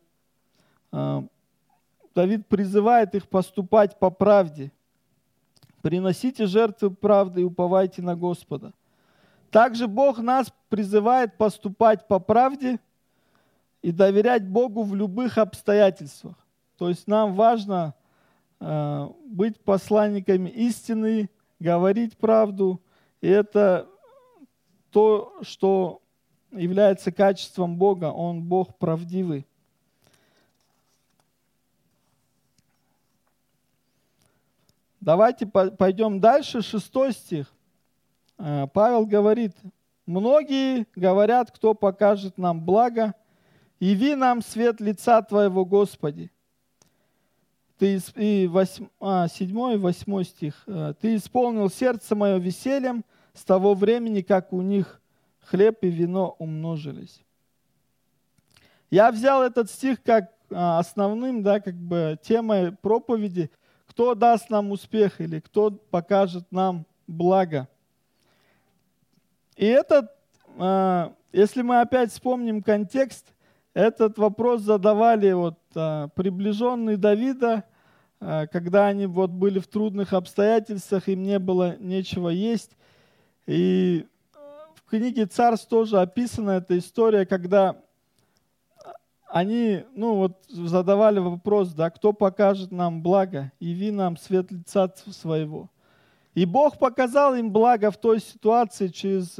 а, 0.91 1.23
Давид 2.15 2.47
призывает 2.47 3.13
их 3.13 3.29
поступать 3.29 3.99
по 3.99 4.09
правде. 4.09 4.71
Приносите 5.83 6.47
жертвы 6.47 6.89
правды 6.89 7.41
и 7.41 7.43
уповайте 7.43 8.01
на 8.01 8.15
Господа. 8.15 8.73
Также 9.51 9.87
Бог 9.87 10.17
нас 10.17 10.51
призывает 10.67 11.37
поступать 11.37 12.07
по 12.07 12.17
правде– 12.17 12.79
и 13.81 13.91
доверять 13.91 14.47
Богу 14.47 14.83
в 14.83 14.95
любых 14.95 15.37
обстоятельствах. 15.37 16.35
То 16.77 16.89
есть 16.89 17.07
нам 17.07 17.33
важно 17.33 17.93
э, 18.59 19.09
быть 19.25 19.59
посланниками 19.61 20.49
истины, 20.49 21.29
говорить 21.59 22.17
правду. 22.17 22.81
И 23.21 23.27
это 23.27 23.87
то, 24.91 25.33
что 25.41 26.01
является 26.51 27.11
качеством 27.11 27.77
Бога. 27.77 28.11
Он 28.11 28.43
Бог 28.43 28.77
правдивый. 28.77 29.45
Давайте 34.99 35.45
пойдем 35.45 36.19
дальше, 36.19 36.61
шестой 36.61 37.13
стих. 37.13 37.53
Э, 38.37 38.67
Павел 38.73 39.05
говорит, 39.05 39.55
многие 40.05 40.85
говорят, 40.95 41.51
кто 41.51 41.73
покажет 41.73 42.37
нам 42.37 42.59
благо– 42.59 43.13
Яви 43.79 44.15
нам 44.15 44.41
свет 44.41 44.81
лица 44.81 45.21
Твоего, 45.21 45.65
Господи. 45.65 46.31
Ты, 47.77 47.99
и 48.15 48.47
8, 48.47 48.87
а, 48.99 49.27
7 49.27 49.73
и 49.73 49.77
8 49.77 50.23
стих. 50.23 50.63
«Э, 50.65 50.93
Ты 50.99 51.15
исполнил 51.15 51.69
сердце 51.69 52.15
мое 52.15 52.37
весельем 52.39 53.05
с 53.33 53.43
того 53.43 53.75
времени, 53.75 54.21
как 54.21 54.51
у 54.51 54.63
них 54.63 54.99
хлеб 55.41 55.83
и 55.83 55.89
вино 55.89 56.35
умножились. 56.39 57.21
Я 58.89 59.11
взял 59.11 59.43
этот 59.43 59.69
стих 59.69 60.01
как 60.01 60.31
а, 60.49 60.79
основным, 60.79 61.43
да, 61.43 61.59
как 61.59 61.75
бы 61.75 62.17
темой 62.23 62.71
проповеди, 62.71 63.51
кто 63.85 64.15
даст 64.15 64.49
нам 64.49 64.71
успех 64.71 65.21
или 65.21 65.39
кто 65.39 65.69
покажет 65.69 66.51
нам 66.51 66.85
благо. 67.05 67.67
И 69.55 69.65
этот, 69.65 70.09
а, 70.57 71.13
если 71.31 71.61
мы 71.61 71.81
опять 71.81 72.11
вспомним 72.11 72.63
контекст, 72.63 73.33
этот 73.77 74.17
вопрос 74.17 74.61
задавали 74.61 75.31
вот, 75.33 75.59
а, 75.75 76.07
приближенные 76.15 76.97
Давида, 76.97 77.63
а, 78.19 78.47
когда 78.47 78.87
они 78.87 79.05
вот 79.05 79.29
были 79.29 79.59
в 79.59 79.67
трудных 79.67 80.13
обстоятельствах, 80.13 81.07
им 81.09 81.21
не 81.21 81.37
было 81.37 81.77
нечего 81.77 82.29
есть. 82.29 82.71
И 83.45 84.07
в 84.73 84.89
книге 84.89 85.27
«Царств» 85.27 85.67
тоже 85.69 86.01
описана 86.01 86.51
эта 86.51 86.75
история, 86.75 87.27
когда 87.27 87.75
они 89.27 89.83
ну, 89.93 90.15
вот, 90.15 90.43
задавали 90.47 91.19
вопрос, 91.19 91.71
да, 91.73 91.91
кто 91.91 92.13
покажет 92.13 92.71
нам 92.71 93.03
благо, 93.03 93.51
яви 93.59 93.91
нам 93.91 94.17
свет 94.17 94.51
лица 94.51 94.91
своего. 95.11 95.69
И 96.33 96.45
Бог 96.45 96.79
показал 96.79 97.35
им 97.35 97.51
благо 97.51 97.91
в 97.91 97.97
той 97.97 98.21
ситуации 98.21 98.87
через 98.87 99.37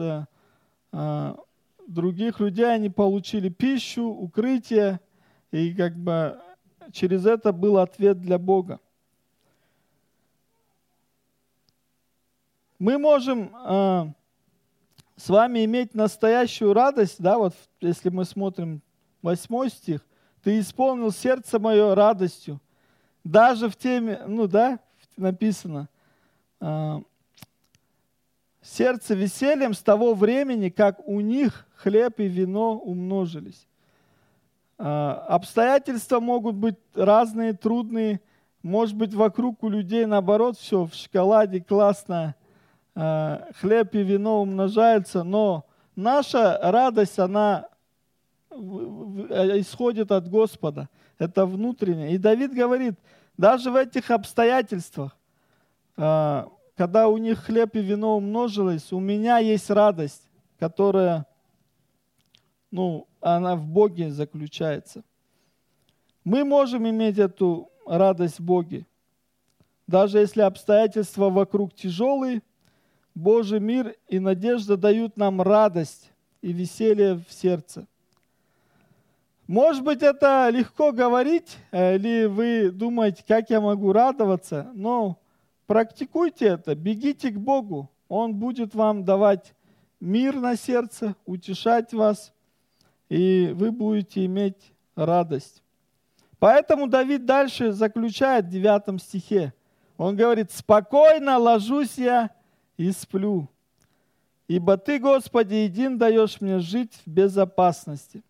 а, 0.92 1.38
других 1.88 2.40
людей, 2.40 2.72
они 2.72 2.90
получили 2.90 3.50
пищу, 3.50 4.04
укрытие, 4.04 5.00
и 5.52 5.74
как 5.74 5.96
бы 5.96 6.40
через 6.92 7.26
это 7.26 7.52
был 7.52 7.78
ответ 7.78 8.22
для 8.22 8.38
Бога. 8.38 8.80
Мы 12.78 13.00
можем 13.00 13.56
э, 13.56 14.14
с 15.16 15.30
вами 15.30 15.66
иметь 15.66 15.96
настоящую 15.96 16.74
радость, 16.74 17.16
да, 17.20 17.38
вот 17.40 17.56
если 17.82 18.10
мы 18.10 18.24
смотрим 18.24 18.84
восьмой 19.22 19.70
стих, 19.70 20.06
ты 20.44 20.60
исполнил 20.60 21.12
сердце 21.12 21.58
мое 21.58 21.96
радостью. 21.96 22.62
Даже 23.24 23.70
в 23.70 23.76
теме, 23.76 24.22
ну 24.28 24.48
да, 24.48 24.80
написано, 25.16 25.90
э, 26.60 27.02
сердце 28.62 29.16
весельем 29.16 29.74
с 29.74 29.82
того 29.82 30.14
времени, 30.14 30.70
как 30.70 31.00
у 31.08 31.20
них 31.20 31.67
хлеб 31.78 32.20
и 32.20 32.28
вино 32.28 32.78
умножились. 32.78 33.68
Э, 34.78 34.84
обстоятельства 35.28 36.20
могут 36.20 36.56
быть 36.56 36.76
разные, 36.94 37.54
трудные. 37.54 38.20
Может 38.62 38.96
быть, 38.96 39.14
вокруг 39.14 39.64
у 39.64 39.70
людей 39.70 40.06
наоборот 40.06 40.58
все 40.58 40.86
в 40.86 40.94
шоколаде 40.94 41.62
классно, 41.62 42.36
Э, 43.00 43.52
хлеб 43.62 43.94
и 43.94 44.02
вино 44.02 44.42
умножаются, 44.42 45.22
но 45.22 45.68
наша 45.96 46.58
радость, 46.64 47.20
она 47.20 47.68
исходит 48.50 50.12
от 50.12 50.28
Господа. 50.28 50.90
Это 51.20 51.46
внутреннее. 51.46 52.14
И 52.14 52.18
Давид 52.18 52.56
говорит, 52.56 52.96
даже 53.38 53.70
в 53.70 53.76
этих 53.76 54.10
обстоятельствах, 54.10 55.16
э, 55.96 56.46
когда 56.76 57.08
у 57.08 57.18
них 57.18 57.44
хлеб 57.44 57.76
и 57.76 57.82
вино 57.82 58.18
умножилось, 58.18 58.92
у 58.92 59.00
меня 59.00 59.38
есть 59.38 59.70
радость, 59.70 60.28
которая, 60.58 61.28
ну, 62.72 63.08
она 63.22 63.56
в 63.56 63.66
Боге 63.66 64.12
заключается. 64.12 65.04
Мы 66.24 66.44
можем 66.44 66.88
иметь 66.88 67.18
эту 67.18 67.72
радость 67.86 68.40
в 68.40 68.44
Боге. 68.44 68.86
Даже 69.88 70.20
если 70.20 70.42
обстоятельства 70.42 71.30
вокруг 71.30 71.74
тяжелые, 71.74 72.42
Божий 73.16 73.60
мир 73.60 73.96
и 74.08 74.20
надежда 74.20 74.78
дают 74.78 75.18
нам 75.18 75.42
радость 75.42 76.12
и 76.42 76.52
веселье 76.52 77.16
в 77.28 77.34
сердце. 77.34 77.88
Может 79.48 79.84
быть, 79.84 80.04
это 80.04 80.50
легко 80.50 80.92
говорить, 80.92 81.58
э, 81.72 81.96
или 81.96 82.26
вы 82.26 82.70
думаете, 82.70 83.24
как 83.26 83.50
я 83.50 83.62
могу 83.62 83.94
радоваться, 83.94 84.70
но 84.74 85.18
практикуйте 85.68 86.48
это, 86.48 86.76
бегите 86.76 87.32
к 87.32 87.40
Богу. 87.40 87.90
Он 88.10 88.36
будет 88.36 88.76
вам 88.76 89.06
давать 89.06 89.54
мир 90.02 90.36
на 90.36 90.58
сердце, 90.58 91.16
утешать 91.26 91.94
вас, 91.94 92.34
и 93.10 93.52
вы 93.56 93.72
будете 93.72 94.26
иметь 94.26 94.74
радость. 94.96 95.64
Поэтому 96.40 96.88
Давид 96.88 97.26
дальше 97.26 97.72
заключает 97.72 98.46
в 98.46 98.50
9 98.50 99.02
стихе. 99.02 99.54
Он 99.98 100.16
говорит, 100.16 100.52
спокойно 100.52 101.38
ложусь 101.38 101.98
я 101.98 102.30
и 102.78 102.92
сплю. 102.92 103.50
Ибо 104.48 104.78
Ты, 104.78 105.00
Господи, 105.00 105.56
един 105.56 105.98
даешь 105.98 106.40
мне 106.40 106.60
жить 106.60 106.94
в 107.06 107.10
безопасности. 107.10 108.22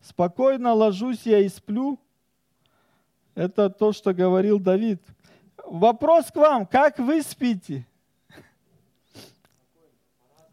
Спокойно 0.00 0.72
ложусь 0.72 1.22
я 1.24 1.40
и 1.40 1.48
сплю. 1.48 1.98
Это 3.34 3.68
то, 3.68 3.92
что 3.92 4.14
говорил 4.14 4.58
Давид. 4.58 5.02
Вопрос 5.64 6.26
к 6.26 6.36
вам, 6.36 6.66
как 6.66 6.98
вы 6.98 7.22
спите? 7.22 7.86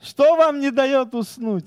Что 0.01 0.35
вам 0.35 0.59
не 0.59 0.71
дает 0.71 1.13
уснуть? 1.15 1.65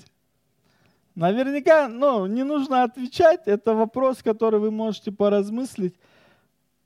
Наверняка, 1.18 1.88
ну, 1.88 2.26
не 2.26 2.44
нужно 2.44 2.84
отвечать, 2.84 3.40
это 3.46 3.74
вопрос, 3.74 4.22
который 4.22 4.60
вы 4.60 4.70
можете 4.70 5.10
поразмыслить. 5.10 5.96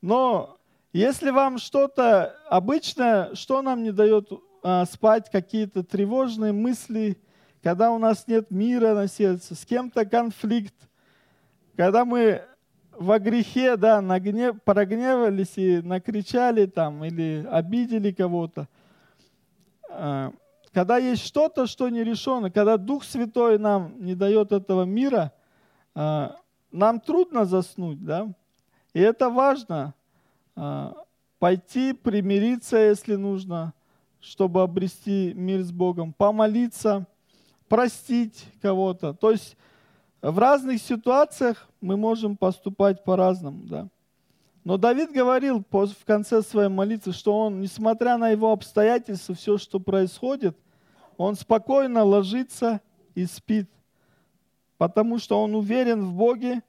Но 0.01 0.57
если 0.95 1.29
вам 1.29 1.59
что-то 1.59 2.35
обычно, 2.49 3.33
что 3.35 3.61
нам 3.61 3.83
не 3.83 3.93
дает 3.93 4.31
а, 4.63 4.87
спать, 4.87 5.31
какие-то 5.31 5.85
тревожные 5.85 6.55
мысли, 6.55 7.19
когда 7.63 7.91
у 7.91 7.99
нас 7.99 8.27
нет 8.27 8.51
мира 8.51 8.95
на 8.95 9.07
сердце, 9.07 9.55
с 9.55 9.67
кем-то 9.67 10.07
конфликт, 10.07 10.77
когда 11.77 12.07
мы 12.07 12.43
во 12.93 13.19
грехе, 13.19 13.77
да, 13.77 14.01
на 14.01 14.19
гнев, 14.19 14.57
прогневались 14.65 15.59
и 15.59 15.83
накричали 15.83 16.65
там 16.65 17.05
или 17.05 17.47
обидели 17.51 18.13
кого-то, 18.13 18.67
а, 19.91 20.33
когда 20.73 20.97
есть 20.97 21.25
что-то, 21.25 21.67
что 21.67 21.89
не 21.89 22.03
решено, 22.03 22.51
когда 22.51 22.77
Дух 22.77 23.05
Святой 23.05 23.59
нам 23.59 24.03
не 24.05 24.15
дает 24.15 24.53
этого 24.53 24.85
мира, 24.85 25.33
а, 25.95 26.37
нам 26.71 27.01
трудно 27.01 27.45
заснуть, 27.45 28.03
да, 28.05 28.33
и 28.95 29.01
это 29.01 29.29
важно. 29.29 29.95
А, 30.57 30.95
пойти, 31.39 31.93
примириться, 31.93 32.77
если 32.77 33.17
нужно, 33.17 33.75
чтобы 34.21 34.63
обрести 34.63 35.33
мир 35.35 35.63
с 35.63 35.73
Богом, 35.73 36.13
помолиться, 36.13 37.07
простить 37.69 38.47
кого-то. 38.61 39.13
То 39.13 39.33
есть 39.33 39.57
в 40.21 40.39
разных 40.39 40.81
ситуациях 40.81 41.69
мы 41.81 41.97
можем 41.97 42.37
поступать 42.37 43.03
по-разному. 43.03 43.65
Да? 43.65 43.89
Но 44.65 44.77
Давид 44.77 45.11
говорил 45.11 45.65
в 45.71 46.05
конце 46.05 46.43
своей 46.43 46.69
молитвы, 46.69 47.13
что 47.13 47.37
он, 47.37 47.61
несмотря 47.61 48.17
на 48.17 48.29
его 48.31 48.53
обстоятельства, 48.53 49.35
все, 49.35 49.59
что 49.59 49.81
происходит, 49.81 50.57
он 51.17 51.35
спокойно 51.35 52.05
ложится 52.05 52.81
и 53.15 53.27
спит, 53.27 53.69
потому 54.79 55.19
что 55.19 55.43
он 55.43 55.55
уверен 55.55 56.05
в 56.05 56.15
Боге, 56.15 56.63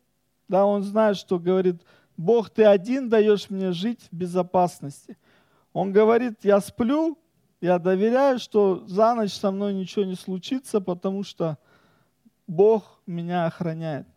да, 0.47 0.65
он 0.65 0.83
знает, 0.83 1.17
что 1.17 1.39
говорит, 1.39 1.81
Бог, 2.17 2.49
ты 2.49 2.65
один 2.65 3.09
даешь 3.09 3.49
мне 3.49 3.71
жить 3.71 4.01
в 4.11 4.15
безопасности. 4.15 5.17
Он 5.71 5.91
говорит, 5.91 6.43
я 6.43 6.59
сплю, 6.61 7.17
я 7.61 7.79
доверяю, 7.79 8.39
что 8.39 8.85
за 8.87 9.15
ночь 9.15 9.33
со 9.33 9.51
мной 9.51 9.73
ничего 9.73 10.03
не 10.03 10.15
случится, 10.15 10.81
потому 10.81 11.23
что 11.23 11.57
Бог 12.45 13.01
меня 13.05 13.45
охраняет. 13.45 14.07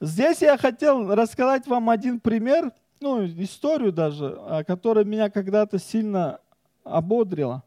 Здесь 0.00 0.42
я 0.42 0.56
хотел 0.56 1.12
рассказать 1.12 1.66
вам 1.66 1.90
один 1.90 2.20
пример, 2.20 2.72
ну, 3.00 3.26
историю 3.26 3.92
даже, 3.92 4.36
а, 4.38 4.62
которая 4.62 5.04
меня 5.04 5.28
когда-то 5.28 5.78
сильно 5.78 6.40
ободрила. 6.84 7.64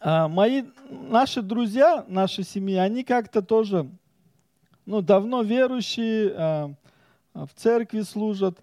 А, 0.00 0.28
мои, 0.28 0.64
наши 0.88 1.42
друзья, 1.42 2.04
наши 2.08 2.42
семьи, 2.42 2.76
они 2.76 3.04
как-то 3.04 3.42
тоже 3.42 3.90
ну, 4.86 5.02
давно 5.02 5.42
верующие, 5.42 6.32
э, 6.34 6.74
в 7.34 7.50
церкви 7.54 8.00
служат. 8.00 8.58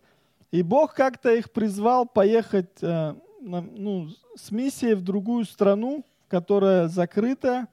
И 0.52 0.64
Бог 0.64 0.94
как-то 0.94 1.34
их 1.34 1.52
призвал 1.52 2.06
поехать 2.06 2.82
э, 2.82 3.14
ну, 3.40 4.10
с 4.36 4.52
миссией 4.52 4.96
в 4.96 5.04
другую 5.04 5.46
страну, 5.46 6.04
которая 6.28 6.88
закрыта, 6.88 7.68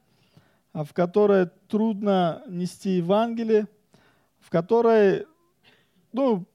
в 0.83 0.93
которой 0.93 1.47
трудно 1.67 2.43
нести 2.47 2.97
Евангелие, 2.97 3.67
в 4.39 4.49
которой, 4.49 5.25
ну, 6.11 6.45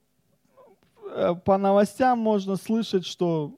э, 1.09 1.33
по 1.43 1.57
новостям 1.57 2.19
можно 2.19 2.55
слышать, 2.55 3.05
что 3.05 3.57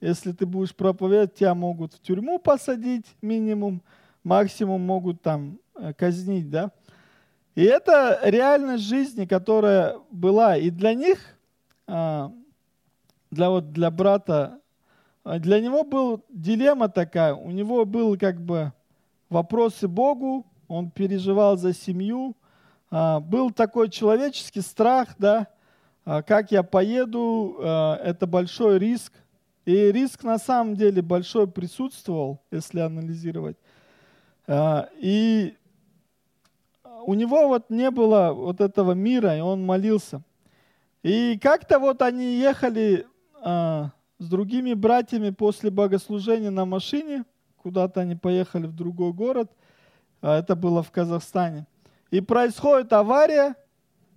если 0.00 0.32
ты 0.32 0.44
будешь 0.44 0.74
проповедовать, 0.74 1.34
тебя 1.34 1.54
могут 1.54 1.94
в 1.94 2.00
тюрьму 2.00 2.38
посадить 2.38 3.06
минимум, 3.22 3.82
максимум 4.22 4.82
могут 4.82 5.22
там 5.22 5.58
казнить, 5.96 6.50
да. 6.50 6.70
И 7.54 7.62
это 7.62 8.20
реальность 8.22 8.84
жизни, 8.84 9.24
которая 9.24 9.96
была 10.10 10.58
и 10.58 10.68
для 10.68 10.92
них, 10.92 11.18
а, 11.86 12.30
для, 13.30 13.48
вот, 13.48 13.72
для 13.72 13.90
брата, 13.90 14.60
а, 15.24 15.38
для 15.38 15.60
него 15.60 15.82
был 15.82 16.22
дилемма 16.28 16.90
такая, 16.90 17.34
у 17.34 17.50
него 17.50 17.86
был 17.86 18.18
как 18.18 18.38
бы 18.42 18.74
вопросы 19.28 19.88
Богу, 19.88 20.46
он 20.68 20.90
переживал 20.90 21.56
за 21.56 21.72
семью, 21.72 22.36
а, 22.90 23.20
был 23.20 23.50
такой 23.50 23.88
человеческий 23.90 24.60
страх, 24.60 25.14
да, 25.18 25.48
как 26.04 26.52
я 26.52 26.62
поеду, 26.62 27.58
это 27.60 28.28
большой 28.28 28.78
риск. 28.78 29.12
И 29.64 29.90
риск 29.90 30.22
на 30.22 30.38
самом 30.38 30.76
деле 30.76 31.02
большой 31.02 31.48
присутствовал, 31.48 32.40
если 32.52 32.78
анализировать. 32.78 33.56
И 34.48 35.56
у 37.06 37.14
него 37.14 37.48
вот 37.48 37.70
не 37.70 37.90
было 37.90 38.32
вот 38.32 38.60
этого 38.60 38.92
мира, 38.92 39.36
и 39.36 39.40
он 39.40 39.64
молился. 39.64 40.22
И 41.02 41.38
как-то 41.38 41.78
вот 41.78 42.02
они 42.02 42.36
ехали 42.36 43.06
а, 43.40 43.92
с 44.18 44.28
другими 44.28 44.74
братьями 44.74 45.30
после 45.30 45.70
богослужения 45.70 46.50
на 46.50 46.64
машине, 46.64 47.24
куда-то 47.66 48.02
они 48.02 48.14
поехали 48.14 48.68
в 48.68 48.76
другой 48.76 49.12
город, 49.12 49.50
а 50.20 50.38
это 50.38 50.54
было 50.54 50.84
в 50.84 50.92
Казахстане. 50.92 51.66
И 52.12 52.20
происходит 52.20 52.92
авария, 52.92 53.56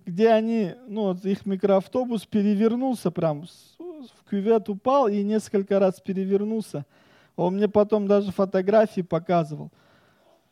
где 0.06 0.28
они, 0.28 0.76
ну, 0.86 1.06
вот 1.06 1.24
их 1.24 1.46
микроавтобус 1.46 2.26
перевернулся 2.26 3.10
прям, 3.10 3.42
в 3.42 4.30
кювет 4.30 4.68
упал 4.68 5.08
и 5.08 5.24
несколько 5.24 5.80
раз 5.80 5.98
перевернулся. 5.98 6.86
Он 7.34 7.56
мне 7.56 7.66
потом 7.66 8.06
даже 8.06 8.30
фотографии 8.30 9.00
показывал. 9.00 9.72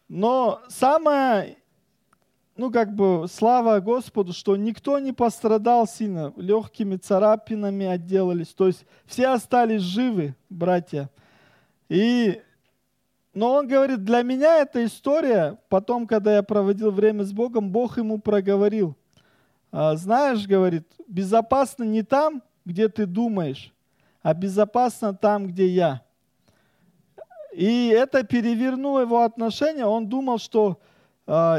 Но 0.09 0.61
самое, 0.67 1.57
ну 2.57 2.73
как 2.73 2.93
бы, 2.93 3.27
слава 3.31 3.79
Господу, 3.79 4.33
что 4.33 4.57
никто 4.57 4.99
не 4.99 5.13
пострадал 5.13 5.87
сильно, 5.87 6.33
легкими 6.37 6.97
царапинами 6.97 7.87
отделались. 7.87 8.49
То 8.49 8.67
есть 8.67 8.85
все 9.07 9.29
остались 9.29 9.83
живы, 9.83 10.35
братья. 10.51 11.09
И, 11.89 12.43
но 13.39 13.55
он 13.55 13.69
говорит, 13.69 14.03
для 14.03 14.23
меня 14.23 14.63
эта 14.63 14.85
история, 14.85 15.61
потом, 15.69 16.09
когда 16.09 16.35
я 16.35 16.43
проводил 16.43 16.91
время 16.91 17.23
с 17.23 17.33
Богом, 17.33 17.71
Бог 17.71 17.97
ему 17.97 18.19
проговорил. 18.19 18.97
«А, 19.71 19.95
знаешь, 19.95 20.45
говорит, 20.45 20.89
безопасно 21.07 21.85
не 21.85 22.03
там, 22.03 22.43
где 22.65 22.89
ты 22.89 23.07
думаешь, 23.07 23.73
а 24.23 24.35
безопасно 24.35 25.15
там, 25.15 25.47
где 25.47 25.69
я. 25.69 26.03
И 27.53 27.91
это 27.91 28.25
перевернуло 28.25 29.03
его 29.03 29.23
отношение. 29.23 29.87
Он 29.87 30.09
думал, 30.09 30.39
что 30.39 30.81
э, 31.29 31.59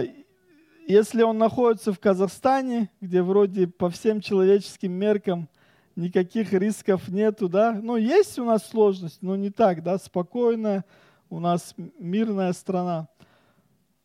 если 0.86 1.24
он 1.24 1.38
находится 1.38 1.94
в 1.94 2.00
Казахстане, 2.00 2.90
где 3.00 3.22
вроде 3.22 3.68
по 3.68 3.90
всем 3.90 4.20
человеческим 4.20 4.92
меркам 4.92 5.48
никаких 5.96 6.52
рисков 6.52 7.08
нету, 7.08 7.48
да, 7.48 7.80
ну 7.82 7.96
есть 7.96 8.38
у 8.38 8.44
нас 8.44 8.68
сложность, 8.68 9.22
но 9.22 9.38
не 9.38 9.50
так, 9.50 9.82
да, 9.82 9.98
спокойно, 9.98 10.84
у 11.30 11.40
нас 11.40 11.76
мирная 11.98 12.54
страна. 12.54 13.08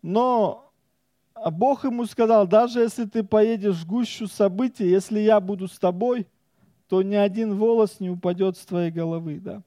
Но 0.03 0.71
Бог 1.53 1.85
ему 1.85 2.05
сказал, 2.07 2.47
даже 2.47 2.81
если 2.81 3.05
ты 3.05 3.25
поедешь 3.25 3.77
в 3.77 3.87
гущу 3.87 4.27
событий, 4.27 4.87
если 4.87 5.21
я 5.21 5.41
буду 5.41 5.69
с 5.69 5.79
тобой, 5.79 6.27
то 6.89 7.03
ни 7.03 7.15
один 7.15 7.57
волос 7.57 8.01
не 8.01 8.11
упадет 8.11 8.57
с 8.57 8.65
твоей 8.67 8.91
головы, 8.91 9.41
да. 9.41 9.63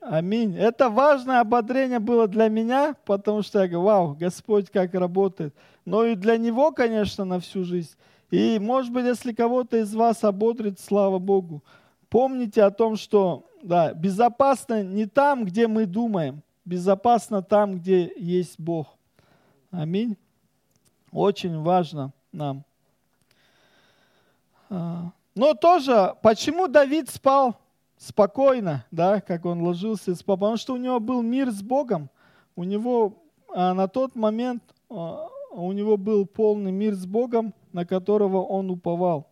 Аминь. 0.00 0.56
Это 0.56 0.88
важное 0.88 1.40
ободрение 1.40 1.98
было 1.98 2.26
для 2.26 2.48
меня, 2.48 2.96
потому 3.04 3.42
что 3.42 3.60
я 3.60 3.68
говорю, 3.68 3.84
вау, 3.84 4.16
Господь 4.18 4.70
как 4.70 4.94
работает. 4.94 5.54
Но 5.84 6.06
и 6.06 6.14
для 6.14 6.38
него, 6.38 6.72
конечно, 6.72 7.26
на 7.26 7.38
всю 7.38 7.64
жизнь. 7.64 7.94
И, 8.30 8.58
может 8.58 8.92
быть, 8.92 9.04
если 9.04 9.34
кого-то 9.34 9.76
из 9.76 9.94
вас 9.94 10.24
ободрит, 10.24 10.80
слава 10.80 11.18
Богу, 11.18 11.62
помните 12.08 12.62
о 12.62 12.70
том, 12.70 12.96
что 12.96 13.44
да, 13.62 13.92
безопасно 13.92 14.82
не 14.82 15.04
там, 15.04 15.44
где 15.44 15.68
мы 15.68 15.84
думаем, 15.84 16.42
безопасно 16.64 17.42
там, 17.42 17.78
где 17.78 18.12
есть 18.16 18.58
Бог. 18.58 18.88
Аминь. 19.70 20.16
Очень 21.12 21.60
важно 21.60 22.12
нам. 22.32 22.64
А, 24.68 25.10
но 25.34 25.54
тоже, 25.54 26.14
почему 26.22 26.68
Давид 26.68 27.08
спал 27.08 27.56
спокойно, 27.96 28.84
да, 28.90 29.20
как 29.20 29.44
он 29.44 29.62
ложился 29.62 30.14
спал, 30.14 30.36
потому 30.36 30.56
что 30.56 30.74
у 30.74 30.76
него 30.76 31.00
был 31.00 31.22
мир 31.22 31.50
с 31.50 31.62
Богом, 31.62 32.08
у 32.56 32.64
него 32.64 33.20
а 33.52 33.74
на 33.74 33.88
тот 33.88 34.14
момент 34.14 34.62
а, 34.88 35.28
у 35.50 35.72
него 35.72 35.96
был 35.96 36.24
полный 36.26 36.70
мир 36.70 36.94
с 36.94 37.04
Богом, 37.04 37.52
на 37.72 37.84
которого 37.84 38.42
он 38.42 38.70
уповал. 38.70 39.26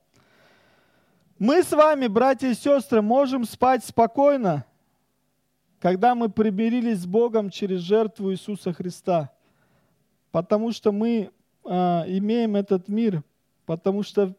Мы 1.38 1.62
с 1.62 1.70
вами, 1.70 2.08
братья 2.08 2.48
и 2.48 2.54
сестры, 2.54 3.00
можем 3.00 3.44
спать 3.44 3.84
спокойно, 3.84 4.64
когда 5.80 6.14
мы 6.14 6.28
примирились 6.28 7.00
с 7.00 7.06
Богом 7.06 7.50
через 7.50 7.80
жертву 7.80 8.32
Иисуса 8.32 8.72
Христа, 8.72 9.30
потому 10.30 10.72
что 10.72 10.92
мы 10.92 11.30
а, 11.64 12.04
имеем 12.06 12.56
этот 12.56 12.88
мир, 12.88 13.22
потому 13.66 14.02
что 14.02 14.34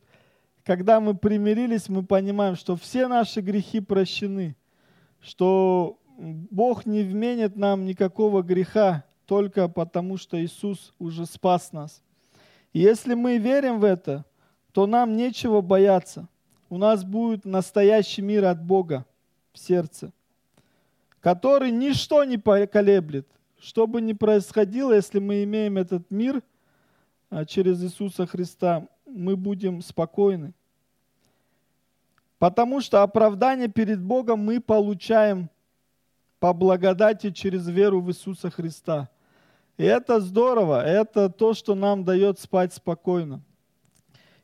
когда 0.64 1.00
мы 1.00 1.16
примирились, 1.16 1.90
мы 1.90 2.04
понимаем, 2.04 2.56
что 2.56 2.76
все 2.76 3.08
наши 3.08 3.42
грехи 3.42 3.80
прощены, 3.80 4.56
что 5.22 6.00
Бог 6.18 6.86
не 6.86 7.02
вменит 7.02 7.56
нам 7.56 7.86
никакого 7.86 8.42
греха 8.42 9.06
только 9.26 9.70
потому, 9.70 10.18
что 10.18 10.44
Иисус 10.44 10.94
уже 11.00 11.26
спас 11.26 11.72
нас. 11.72 12.02
И 12.74 12.80
если 12.80 13.14
мы 13.14 13.38
верим 13.38 13.80
в 13.80 13.84
это, 13.84 14.26
то 14.74 14.86
нам 14.86 15.16
нечего 15.16 15.62
бояться. 15.62 16.28
У 16.70 16.78
нас 16.78 17.04
будет 17.04 17.46
настоящий 17.46 18.22
мир 18.22 18.46
от 18.46 18.64
Бога 18.64 19.06
в 19.54 19.60
сердце, 19.60 20.12
который 21.22 21.72
ничто 21.72 22.24
не 22.24 22.38
поколеблет. 22.38 23.28
Что 23.60 23.88
бы 23.88 24.02
ни 24.02 24.14
происходило, 24.14 24.94
если 24.94 25.20
мы 25.20 25.44
имеем 25.44 25.78
этот 25.78 26.10
мир 26.12 26.42
а, 27.30 27.46
через 27.46 27.84
Иисуса 27.84 28.26
Христа, 28.26 28.88
мы 29.06 29.36
будем 29.36 29.82
спокойны. 29.82 30.54
Потому 32.38 32.80
что 32.80 33.04
оправдание 33.04 33.68
перед 33.68 34.02
Богом 34.02 34.40
мы 34.40 34.62
получаем 34.62 35.50
по 36.40 36.54
благодати 36.54 37.32
через 37.32 37.68
веру 37.68 38.00
в 38.00 38.10
Иисуса 38.10 38.50
Христа. 38.50 39.10
И 39.78 39.84
это 39.84 40.22
здорово, 40.22 40.86
это 40.86 41.30
то, 41.30 41.54
что 41.54 41.76
нам 41.76 42.06
дает 42.06 42.40
спать 42.40 42.74
спокойно. 42.74 43.42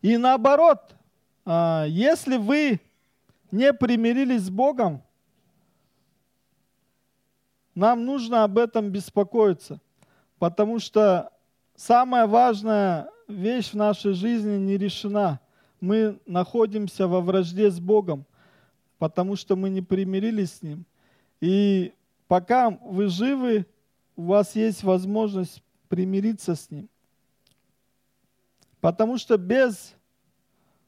И 0.01 0.17
наоборот, 0.17 0.93
а, 1.45 1.86
если 1.88 2.36
вы 2.36 2.82
не 3.51 3.71
примирились 3.71 4.43
с 4.43 4.49
Богом, 4.49 5.05
нам 7.76 8.05
нужно 8.05 8.43
об 8.43 8.57
этом 8.57 8.89
беспокоиться, 8.89 9.80
потому 10.39 10.80
что 10.80 11.32
самая 11.76 12.26
важная 12.26 13.09
вещь 13.28 13.71
в 13.71 13.76
нашей 13.76 14.13
жизни 14.13 14.57
не 14.57 14.78
решена– 14.78 15.39
мы 15.86 16.19
находимся 16.26 17.07
во 17.07 17.21
вражде 17.21 17.69
с 17.69 17.80
Богом, 17.80 18.26
потому 18.97 19.36
что 19.36 19.55
мы 19.55 19.69
не 19.69 19.82
примирились 19.82 20.53
с 20.53 20.61
Ним. 20.63 20.86
И 21.41 21.93
пока 22.28 22.71
вы 22.71 23.07
живы, 23.07 23.65
у 24.15 24.23
вас 24.23 24.55
есть 24.55 24.84
возможность 24.84 25.61
примириться 25.88 26.55
с 26.55 26.71
Ним. 26.71 26.89
Потому 28.82 29.17
что 29.17 29.38
без 29.38 29.93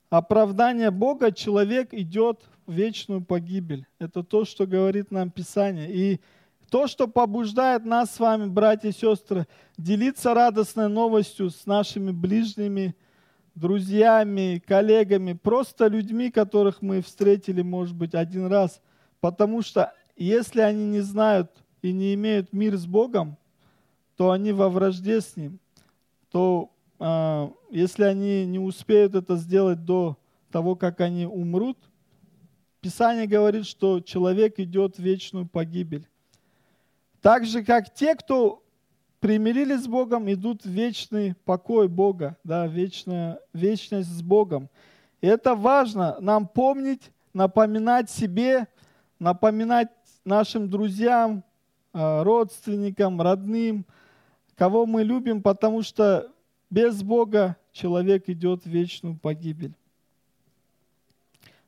оправдания 0.10 0.90
Бога 0.90 1.32
человек 1.32 1.94
идет 1.94 2.42
в 2.66 2.72
вечную 2.72 3.24
погибель. 3.24 3.86
Это 4.00 4.24
то, 4.24 4.46
что 4.46 4.66
говорит 4.66 5.12
нам 5.12 5.30
Писание. 5.30 5.92
И 5.92 6.22
то, 6.70 6.88
что 6.88 7.08
побуждает 7.08 7.86
нас 7.86 8.12
с 8.12 8.20
вами, 8.20 8.48
братья 8.48 8.90
и 8.90 8.94
сестры, 8.94 9.48
делиться 9.78 10.34
радостной 10.34 10.90
новостью 10.90 11.50
с 11.50 11.66
нашими 11.66 12.12
ближними– 12.12 12.96
друзьями, 13.58 14.62
коллегами, 14.66 15.34
просто 15.34 15.88
людьми, 15.88 16.30
которых 16.30 16.82
мы 16.82 17.02
встретили, 17.02 17.62
может 17.62 17.96
быть, 17.96 18.14
один 18.14 18.46
раз. 18.48 18.82
Потому 19.20 19.62
что 19.62 19.94
если 20.16 20.62
они 20.62 20.86
не 20.86 21.02
знают 21.02 21.52
и 21.82 21.92
не 21.92 22.14
имеют 22.14 22.54
мир 22.54 22.78
с 22.78 22.86
Богом, 22.86 23.38
то 24.16 24.32
они 24.32 24.52
во 24.52 24.70
вражде 24.70 25.22
с 25.22 25.36
Ним. 25.36 25.60
То 26.32 26.72
э, 27.00 27.50
если 27.72 28.04
они 28.04 28.46
не 28.46 28.60
успеют 28.60 29.16
это 29.16 29.36
сделать 29.36 29.84
до 29.84 30.18
того, 30.52 30.76
как 30.76 31.02
они 31.02 31.26
умрут, 31.26 31.78
Писание 32.80 33.26
говорит, 33.26 33.66
что 33.66 34.02
человек 34.02 34.60
идет 34.60 34.98
в 34.98 35.00
вечную 35.00 35.48
погибель. 35.48 36.08
Так 37.22 37.46
же, 37.46 37.64
как 37.64 37.94
те, 37.94 38.16
кто 38.16 38.64
примирились 39.20 39.84
с 39.84 39.88
Богом, 39.88 40.32
идут 40.32 40.64
в 40.64 40.70
вечный 40.70 41.36
покой 41.46 41.88
Бога, 41.88 42.38
да, 42.44 42.68
вечная, 42.68 43.40
вечность 43.54 44.10
с 44.10 44.22
Богом. 44.22 44.70
И 45.22 45.28
это 45.28 45.56
важно 45.56 46.18
нам 46.20 46.48
помнить, 46.48 47.12
напоминать 47.34 48.10
себе, 48.10 48.68
напоминать 49.20 49.90
нашим 50.24 50.70
друзьям, 50.70 51.44
а, 51.94 52.24
родственникам, 52.24 53.20
родным, 53.22 53.86
кого 54.56 54.86
мы 54.86 55.04
любим, 55.04 55.42
потому 55.42 55.82
что 55.82 56.32
без 56.70 57.02
Бога 57.02 57.56
человек 57.72 58.30
идет 58.30 58.64
в 58.64 58.68
вечную 58.68 59.18
погибель. 59.18 59.74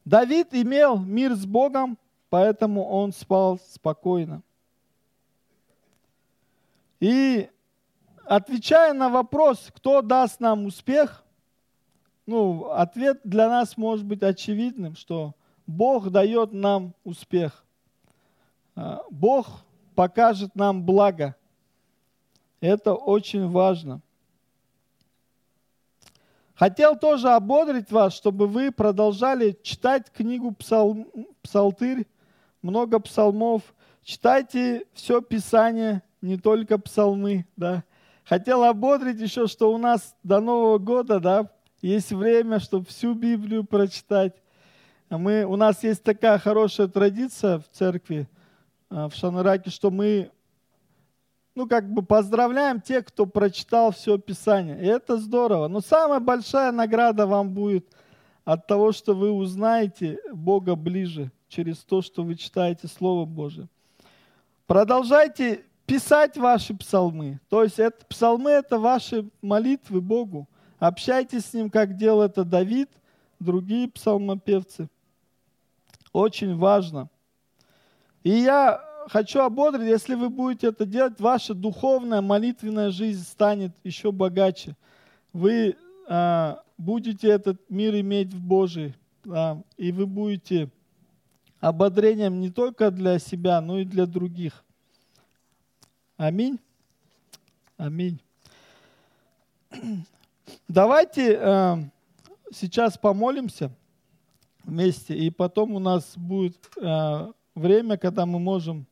Давид 0.06 0.50
имел 0.52 0.97
мир 0.97 1.34
с 1.34 1.45
Богом, 1.45 1.97
поэтому 2.30 2.86
он 2.86 3.12
спал 3.12 3.60
спокойно. 3.74 4.41
И 7.00 7.50
отвечая 8.26 8.93
на 8.93 9.10
вопрос, 9.10 9.70
кто 9.74 10.02
даст 10.02 10.39
нам 10.39 10.66
успех, 10.66 11.24
ну, 12.26 12.70
ответ 12.72 13.22
для 13.24 13.50
нас 13.50 13.78
может 13.78 14.06
быть 14.06 14.22
очевидным, 14.22 14.95
что 14.95 15.34
Бог 15.66 16.12
дает 16.12 16.52
нам 16.52 16.93
успех. 17.04 17.64
А, 18.76 19.04
Бог 19.10 19.64
покажет 19.95 20.56
нам 20.56 20.84
благо. 20.84 21.36
Это 22.62 22.93
очень 22.93 23.47
важно. 23.47 24.02
Хотел 26.54 26.97
тоже 26.97 27.30
ободрить 27.30 27.89
вас, 27.89 28.14
чтобы 28.14 28.45
вы 28.45 28.72
продолжали 28.72 29.58
читать 29.64 30.12
книгу 30.12 30.52
Псал... 30.52 30.97
Псалтырь, 31.41 32.06
много 32.62 33.00
псалмов. 33.00 33.62
Читайте 34.04 34.86
все 34.93 35.22
Писание, 35.22 36.04
не 36.22 36.38
только 36.38 36.78
псалмы, 36.78 37.45
да. 37.55 37.84
Хотел 38.26 38.63
ободрить 38.63 39.20
еще, 39.20 39.47
что 39.47 39.74
у 39.74 39.78
нас 39.78 40.15
до 40.24 40.39
Нового 40.39 40.78
года, 40.78 41.20
да, 41.20 41.51
есть 41.82 42.11
время, 42.11 42.59
чтобы 42.59 42.86
всю 42.86 43.13
Библию 43.13 43.63
прочитать. 43.63 44.36
Мы, 45.09 45.43
у 45.45 45.55
нас 45.55 45.84
есть 45.84 46.03
такая 46.03 46.38
хорошая 46.38 46.88
традиция 46.88 47.59
в 47.59 47.70
церкви, 47.70 48.28
в 48.89 49.11
Шанараке, 49.13 49.70
что 49.70 49.89
мы 49.89 50.32
ну, 51.55 51.67
как 51.67 51.91
бы 51.91 52.03
поздравляем 52.03 52.80
тех, 52.80 53.05
кто 53.05 53.26
прочитал 53.26 53.91
все 53.91 54.17
Писание. 54.17 54.82
И 54.82 54.86
это 54.86 55.17
здорово. 55.17 55.67
Но 55.67 55.82
самая 55.82 56.20
большая 56.20 56.72
награда 56.72 57.28
вам 57.28 57.53
будет 57.53 57.86
от 58.45 58.65
того, 58.67 58.91
что 58.91 59.13
вы 59.13 59.32
узнаете 59.32 60.20
Бога 60.32 60.76
ближе 60.76 61.32
через 61.47 61.80
то, 61.80 62.01
что 62.01 62.24
вы 62.24 62.36
читаете 62.36 62.88
Слово 62.88 63.26
Божие. 63.26 63.67
Продолжайте 64.67 65.65
писать 65.89 66.37
ваши 66.37 66.75
псалмы. 66.75 67.39
То 67.49 67.63
есть 67.63 67.79
это, 67.79 68.05
псалмы– 68.05 68.51
это 68.51 68.77
ваши 68.77 69.27
молитвы 69.41 70.01
Богу. 70.01 70.47
Общайтесь 70.77 71.45
с 71.45 71.53
Ним, 71.53 71.71
как 71.71 71.97
делал 71.97 72.21
это 72.21 72.43
Давид, 72.43 72.89
другие 73.39 73.89
псалмопевцы. 73.89 74.87
Очень 76.13 76.55
важно. 76.55 77.09
И 78.23 78.29
я 78.29 78.81
хочу 79.07 79.39
ободрить, 79.39 79.87
если 79.87 80.13
вы 80.13 80.29
будете 80.29 80.67
это 80.67 80.85
делать, 80.85 81.19
ваша 81.19 81.55
духовная 81.55 82.21
молитвенная 82.21 82.91
жизнь 82.91 83.23
станет 83.23 83.71
еще 83.83 84.11
богаче. 84.11 84.75
Вы 85.33 85.75
а, 86.07 86.61
будете 86.77 87.29
этот 87.29 87.67
мир 87.69 87.99
иметь 87.99 88.31
в 88.31 88.39
Божий, 88.39 88.93
а, 89.27 89.59
и 89.77 89.91
вы 89.91 90.05
будете 90.05 90.69
ободрением 91.59 92.39
не 92.39 92.51
только 92.51 92.91
для 92.91 93.17
себя, 93.17 93.59
но 93.59 93.79
и 93.79 93.85
для 93.85 94.05
других. 94.05 94.63
Аминь. 96.20 96.59
Аминь. 97.78 98.22
Давайте 100.67 101.39
э, 101.39 101.78
сейчас 102.51 102.97
помолимся 102.97 103.72
вместе, 104.65 105.15
и 105.15 105.30
потом 105.30 105.76
у 105.76 105.80
нас 105.80 106.17
будет 106.17 106.57
э, 106.76 107.32
время, 107.55 107.95
когда 107.95 108.26
мы 108.26 108.38
можем 108.38 108.86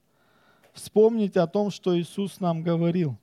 вспомнить 0.72 1.36
о 1.36 1.48
том, 1.48 1.70
что 1.70 2.00
Иисус 2.00 2.40
нам 2.40 2.64
говорил. 2.64 3.18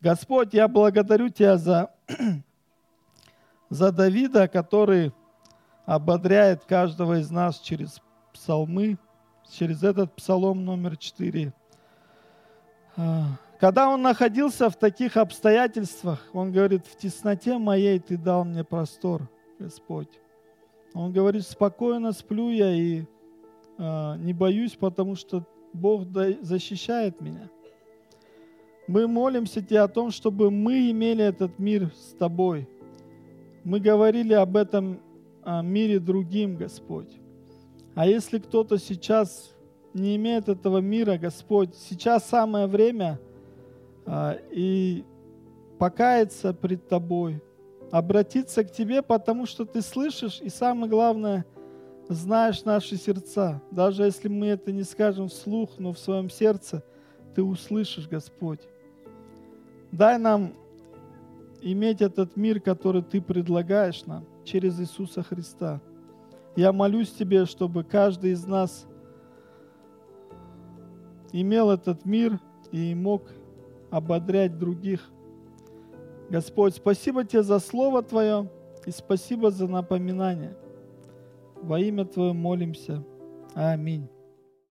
Господь, 0.00 0.52
я 0.52 0.66
благодарю 0.66 1.28
Тебя 1.28 1.56
за, 1.58 1.94
за 3.70 3.92
Давида, 3.92 4.48
который 4.48 5.12
ободряет 5.86 6.64
каждого 6.64 7.20
из 7.20 7.30
нас 7.30 7.60
через 7.60 8.00
псалмы, 8.32 8.98
через 9.48 9.84
этот 9.84 10.12
псалом 10.16 10.64
номер 10.64 10.96
4. 10.96 11.52
А, 12.96 13.24
когда 13.58 13.88
он 13.88 14.02
находился 14.02 14.68
в 14.70 14.76
таких 14.76 15.16
обстоятельствах, 15.16 16.28
он 16.32 16.52
говорит, 16.52 16.86
в 16.86 16.96
тесноте 16.96 17.58
моей 17.58 17.98
ты 17.98 18.16
дал 18.16 18.44
мне 18.44 18.64
простор, 18.64 19.28
Господь. 19.58 20.08
Он 20.94 21.12
говорит, 21.12 21.44
спокойно 21.46 22.12
сплю 22.12 22.50
я 22.50 22.70
и 22.70 23.04
э, 23.78 24.16
не 24.18 24.32
боюсь, 24.32 24.76
потому 24.76 25.16
что 25.16 25.44
Бог 25.72 26.06
защищает 26.40 27.20
меня. 27.20 27.50
Мы 28.86 29.08
молимся 29.08 29.60
Тебе 29.62 29.80
о 29.80 29.88
том, 29.88 30.10
чтобы 30.10 30.50
мы 30.50 30.90
имели 30.90 31.24
этот 31.24 31.58
мир 31.58 31.90
с 31.96 32.14
Тобой. 32.14 32.68
Мы 33.64 33.80
говорили 33.80 34.34
об 34.34 34.56
этом 34.56 35.00
мире 35.62 35.98
другим, 35.98 36.56
Господь. 36.56 37.18
А 37.94 38.06
если 38.06 38.38
кто-то 38.38 38.78
сейчас 38.78 39.53
не 39.94 40.16
имеет 40.16 40.48
этого 40.48 40.78
мира, 40.78 41.16
Господь, 41.16 41.74
сейчас 41.76 42.28
самое 42.28 42.66
время 42.66 43.20
а, 44.04 44.36
и 44.50 45.04
покаяться 45.78 46.52
пред 46.52 46.88
Тобой, 46.88 47.40
обратиться 47.92 48.64
к 48.64 48.72
Тебе, 48.72 49.02
потому 49.02 49.46
что 49.46 49.64
Ты 49.64 49.80
слышишь, 49.80 50.40
и 50.42 50.48
самое 50.48 50.90
главное, 50.90 51.46
знаешь 52.08 52.64
наши 52.64 52.96
сердца. 52.96 53.62
Даже 53.70 54.02
если 54.02 54.28
мы 54.28 54.48
это 54.48 54.72
не 54.72 54.82
скажем 54.82 55.28
вслух, 55.28 55.70
но 55.78 55.92
в 55.92 55.98
своем 55.98 56.28
сердце 56.28 56.82
Ты 57.34 57.42
услышишь, 57.42 58.08
Господь. 58.08 58.60
Дай 59.92 60.18
нам 60.18 60.54
иметь 61.62 62.02
этот 62.02 62.36
мир, 62.36 62.60
который 62.60 63.02
Ты 63.02 63.22
предлагаешь 63.22 64.04
нам 64.06 64.26
через 64.44 64.78
Иисуса 64.80 65.22
Христа. 65.22 65.80
Я 66.56 66.72
молюсь 66.72 67.12
Тебе, 67.12 67.46
чтобы 67.46 67.84
каждый 67.84 68.32
из 68.32 68.44
нас 68.44 68.86
имел 71.40 71.70
этот 71.70 72.04
мир 72.04 72.38
и 72.70 72.94
мог 72.94 73.24
ободрять 73.90 74.56
других. 74.56 75.10
Господь, 76.30 76.74
спасибо 76.74 77.24
Тебе 77.24 77.42
за 77.42 77.58
Слово 77.58 78.02
Твое 78.02 78.48
и 78.86 78.90
спасибо 78.90 79.50
за 79.50 79.66
напоминание. 79.66 80.56
Во 81.60 81.78
имя 81.80 82.04
Твое 82.04 82.32
молимся. 82.32 83.04
Аминь. 83.54 84.08